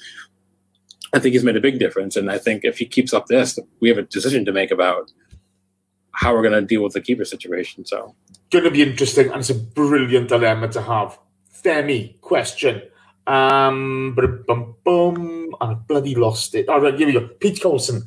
[1.12, 3.58] I think he's made a big difference, and I think if he keeps up this,
[3.80, 5.10] we have a decision to make about
[6.16, 7.84] how we're going to deal with the keeper situation.
[7.84, 8.14] So
[8.50, 11.18] going to be interesting, and it's a brilliant dilemma to have.
[11.62, 12.82] Femi, question.
[13.26, 16.68] Um, bum, bum, I bloody lost it.
[16.68, 17.28] All right, here we go.
[17.40, 18.02] Pete Colson.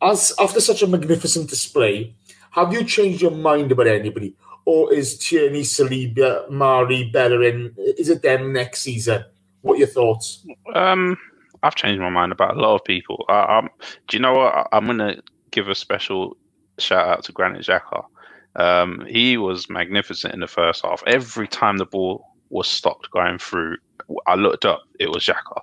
[0.00, 2.14] As after such a magnificent display,
[2.52, 7.74] have you changed your mind about anybody, or is Tierney, Saliba, Mari, Bellerin?
[7.76, 9.24] Is it them next season?
[9.62, 10.46] What are your thoughts?
[10.74, 11.16] Um,
[11.64, 13.24] I've changed my mind about a lot of people.
[13.28, 13.68] I, I'm,
[14.06, 14.68] do you know what?
[14.70, 16.36] I'm going to give a special
[16.78, 18.04] shout out to Granit Xhaka.
[18.56, 21.02] Um, he was magnificent in the first half.
[21.06, 23.76] Every time the ball was stopped going through,
[24.26, 24.82] I looked up.
[24.98, 25.60] It was Xhaka.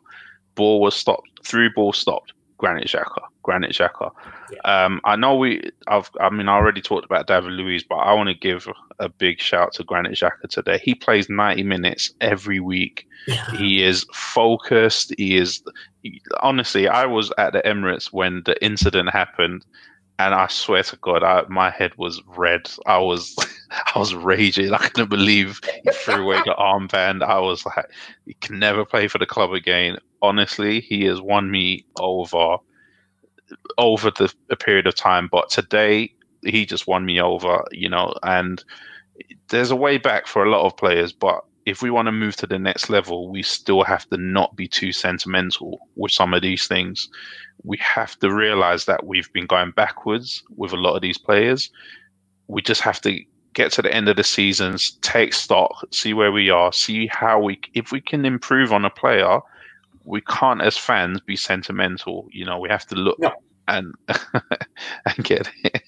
[0.55, 1.29] Ball was stopped.
[1.43, 2.33] Through ball stopped.
[2.57, 3.21] Granit Xhaka.
[3.43, 4.11] Granit Xhaka.
[4.51, 4.85] Yeah.
[4.85, 5.69] Um, I know we.
[5.87, 6.09] I've.
[6.19, 8.67] I mean, I already talked about David Luiz, but I want to give
[8.99, 10.79] a big shout to Granit Xhaka today.
[10.81, 13.07] He plays ninety minutes every week.
[13.27, 13.51] Yeah.
[13.51, 15.13] He is focused.
[15.17, 15.61] He is.
[16.01, 19.65] He, honestly, I was at the Emirates when the incident happened,
[20.17, 22.69] and I swear to God, I, my head was red.
[22.85, 23.35] I was,
[23.95, 24.73] I was raging.
[24.73, 27.21] I couldn't believe he threw away the armband.
[27.23, 27.85] I was like,
[28.25, 29.97] he can never play for the club again.
[30.21, 32.57] Honestly, he has won me over,
[33.77, 35.27] over the a period of time.
[35.31, 36.13] But today,
[36.43, 37.65] he just won me over.
[37.71, 38.63] You know, and
[39.49, 42.35] there's a way back for a lot of players, but if we want to move
[42.37, 46.43] to the next level, we still have to not be too sentimental with some of
[46.43, 47.09] these things.
[47.63, 51.71] We have to realize that we've been going backwards with a lot of these players.
[52.47, 53.19] We just have to
[53.53, 57.39] get to the end of the seasons, take stock, see where we are, see how
[57.39, 59.39] we, if we can improve on a player,
[60.03, 62.27] we can't as fans be sentimental.
[62.31, 63.31] You know, we have to look no.
[63.67, 65.81] and and get it.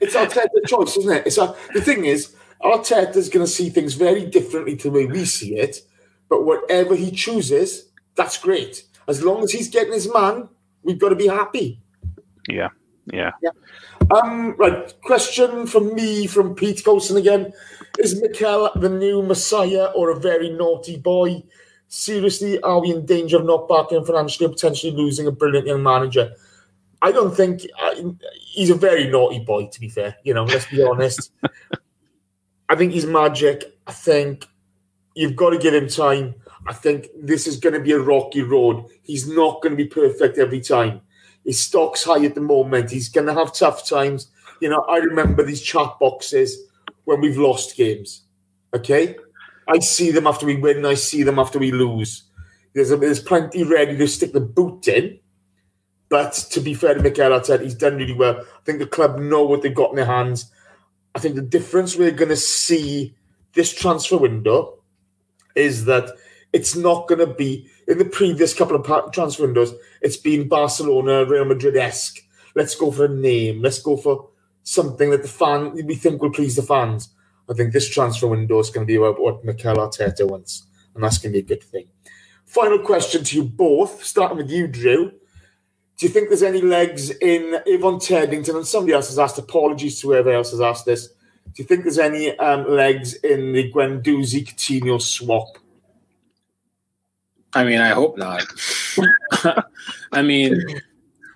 [0.00, 0.26] It's our
[0.66, 1.26] choice, isn't it?
[1.26, 5.06] It's our, the thing is, Arteta's going to see things very differently to the way
[5.06, 5.80] we see it.
[6.28, 8.84] But whatever he chooses, that's great.
[9.08, 10.48] As long as he's getting his man,
[10.82, 11.80] we've got to be happy.
[12.48, 12.68] Yeah,
[13.12, 13.32] yeah.
[13.42, 13.50] yeah.
[14.10, 17.52] Um, right, question from me from Pete Colson again.
[17.98, 21.42] Is Mikel the new messiah or a very naughty boy?
[21.88, 25.82] Seriously, are we in danger of not backing financially and potentially losing a brilliant young
[25.82, 26.32] manager?
[27.02, 27.94] I don't think uh,
[28.40, 30.16] he's a very naughty boy, to be fair.
[30.22, 31.32] You know, let's be honest.
[32.72, 33.76] I think he's magic.
[33.86, 34.48] I think
[35.14, 36.34] you've got to give him time.
[36.66, 38.86] I think this is going to be a rocky road.
[39.02, 41.02] He's not going to be perfect every time.
[41.44, 42.90] His stock's high at the moment.
[42.90, 44.30] He's going to have tough times.
[44.62, 46.56] You know, I remember these chat boxes
[47.04, 48.22] when we've lost games.
[48.72, 49.16] Okay,
[49.68, 50.86] I see them after we win.
[50.86, 52.22] I see them after we lose.
[52.72, 55.18] There's a, there's plenty ready to stick the boot in.
[56.08, 58.40] But to be fair to Mikel Arteta, he's done really well.
[58.40, 60.50] I think the club know what they've got in their hands.
[61.14, 63.14] I think the difference we're going to see
[63.54, 64.78] this transfer window
[65.54, 66.10] is that
[66.52, 69.74] it's not going to be in the previous couple of transfer windows.
[70.00, 72.20] It's been Barcelona, Real Madrid esque.
[72.54, 73.62] Let's go for a name.
[73.62, 74.28] Let's go for
[74.62, 77.08] something that the fan we think will please the fans.
[77.48, 81.02] I think this transfer window is going to be about what Mikel Arteta wants, and
[81.02, 81.88] that's going to be a good thing.
[82.46, 85.12] Final question to you both, starting with you, Drew.
[85.98, 88.56] Do you think there's any legs in Avon Teddington?
[88.56, 91.08] And somebody else has asked, apologies to whoever else has asked this.
[91.54, 95.58] Do you think there's any um, legs in the Guendouzi Coutinho swap?
[97.54, 98.42] I mean, I hope not.
[100.12, 100.80] I mean,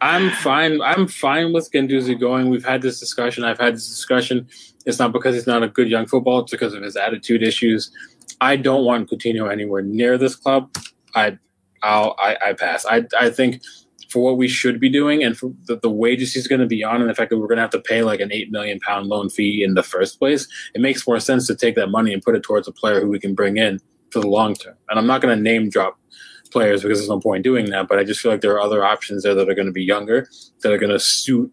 [0.00, 0.80] I'm fine.
[0.80, 2.48] I'm fine with Guendouzi going.
[2.48, 3.44] We've had this discussion.
[3.44, 4.48] I've had this discussion.
[4.86, 6.42] It's not because he's not a good young footballer.
[6.42, 7.90] It's because of his attitude issues.
[8.40, 10.74] I don't want Coutinho anywhere near this club.
[11.14, 11.38] I,
[11.82, 12.86] I'll, I, I pass.
[12.86, 13.62] I, I think
[14.10, 16.84] for what we should be doing and for the, the wages he's going to be
[16.84, 18.78] on and the fact that we're going to have to pay like an 8 million
[18.80, 22.12] pound loan fee in the first place, it makes more sense to take that money
[22.12, 23.80] and put it towards a player who we can bring in
[24.10, 24.76] for the long term.
[24.88, 25.98] And I'm not going to name drop
[26.50, 28.84] players because there's no point doing that, but I just feel like there are other
[28.84, 30.28] options there that are going to be younger,
[30.62, 31.52] that are going to suit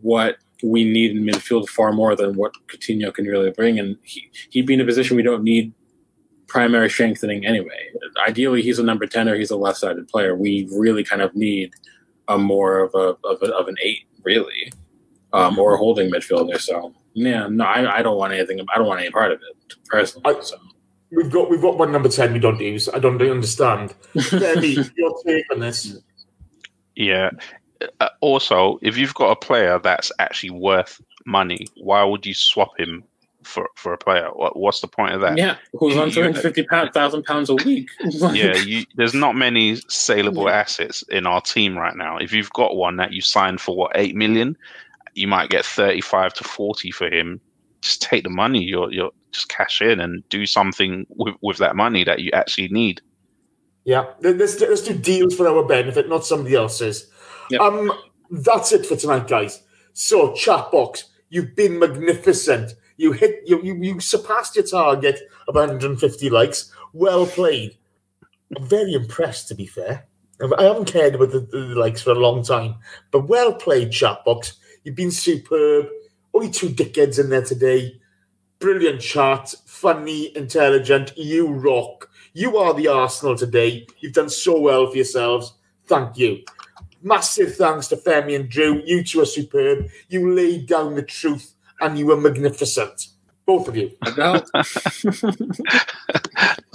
[0.00, 3.78] what we need in midfield far more than what Coutinho can really bring.
[3.78, 5.72] And he, he'd be in a position we don't need
[6.48, 7.90] primary strengthening anyway.
[8.26, 10.34] Ideally, he's a number ten or he's a left-sided player.
[10.34, 11.72] We really kind of need
[12.26, 14.72] a more of a of, a, of an eight, really,
[15.32, 16.60] um, or a holding midfielder.
[16.60, 18.60] So yeah, no, I, I don't want anything.
[18.74, 20.34] I don't want any part of it personally.
[20.36, 20.56] I- so.
[21.10, 22.86] We've got we've got one number ten we don't use.
[22.86, 23.94] I don't understand.
[24.14, 25.96] Femi, your take on this?
[26.96, 27.30] Yeah.
[28.00, 32.78] Uh, also, if you've got a player that's actually worth money, why would you swap
[32.78, 33.04] him
[33.42, 34.28] for for a player?
[34.32, 35.36] What, what's the point of that?
[35.36, 37.88] Yeah, who's on You- two hundred fifty thousand pounds a week?
[38.00, 42.16] yeah, you, there's not many saleable assets in our team right now.
[42.16, 44.56] If you've got one that you signed for what eight million,
[45.14, 47.40] you might get thirty-five to forty for him.
[47.80, 48.62] Just take the money.
[48.62, 52.68] You're you're just cash in and do something with, with that money that you actually
[52.68, 53.00] need.
[53.84, 57.10] Yeah, let's let's do deals for our benefit, not somebody else's.
[57.50, 57.60] Yep.
[57.60, 57.92] Um,
[58.30, 59.62] that's it for tonight, guys.
[59.94, 62.74] So, chat box, you've been magnificent.
[62.98, 66.70] You hit you you, you surpassed your target of 150 likes.
[66.92, 67.78] Well played.
[68.56, 70.06] I'm very impressed, to be fair.
[70.58, 72.76] I haven't cared about the, the likes for a long time,
[73.10, 74.54] but well played, chat box.
[74.84, 75.88] You've been superb.
[76.34, 78.00] Only two dickheads in there today.
[78.58, 81.16] Brilliant chat, funny, intelligent.
[81.16, 82.10] You rock.
[82.32, 83.86] You are the Arsenal today.
[83.98, 85.54] You've done so well for yourselves.
[85.86, 86.42] Thank you.
[87.02, 88.82] Massive thanks to Femi and Drew.
[88.84, 89.88] You two are superb.
[90.08, 93.08] You laid down the truth and you were magnificent.
[93.46, 93.92] Both of you.
[94.18, 94.42] No,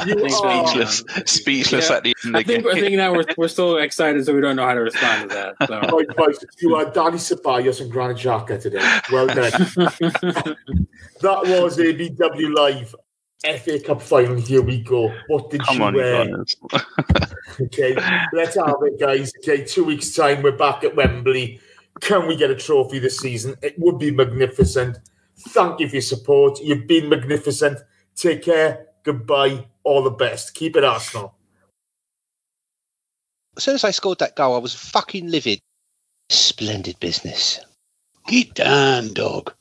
[0.06, 0.68] You think are.
[0.68, 3.48] Speechless, speechless Yeah, at the end I of the think I think now we're we're
[3.48, 5.68] still excited, so we don't know how to respond to that.
[5.68, 5.80] So.
[5.96, 9.00] Right, guys, you are Dani Ceballos and Granit Xhaka today.
[9.12, 9.52] Well done.
[11.22, 12.96] that was ABW Live
[13.62, 14.36] FA Cup final.
[14.36, 15.14] Here we go.
[15.28, 16.46] What did Come you on, wear?
[17.62, 17.96] Okay,
[18.34, 19.32] let's have it, guys.
[19.40, 21.60] Okay, two weeks' time, we're back at Wembley.
[22.04, 23.56] Can we get a trophy this season?
[23.62, 25.00] It would be magnificent.
[25.38, 26.60] Thank you for your support.
[26.62, 27.80] You've been magnificent.
[28.16, 28.88] Take care.
[29.04, 29.68] Goodbye.
[29.86, 30.54] All the best.
[30.54, 31.34] Keep it Arsenal.
[33.56, 35.60] As soon as I scored that goal, I was fucking livid.
[36.30, 37.62] Splendid business.
[38.28, 39.54] Get down, dog.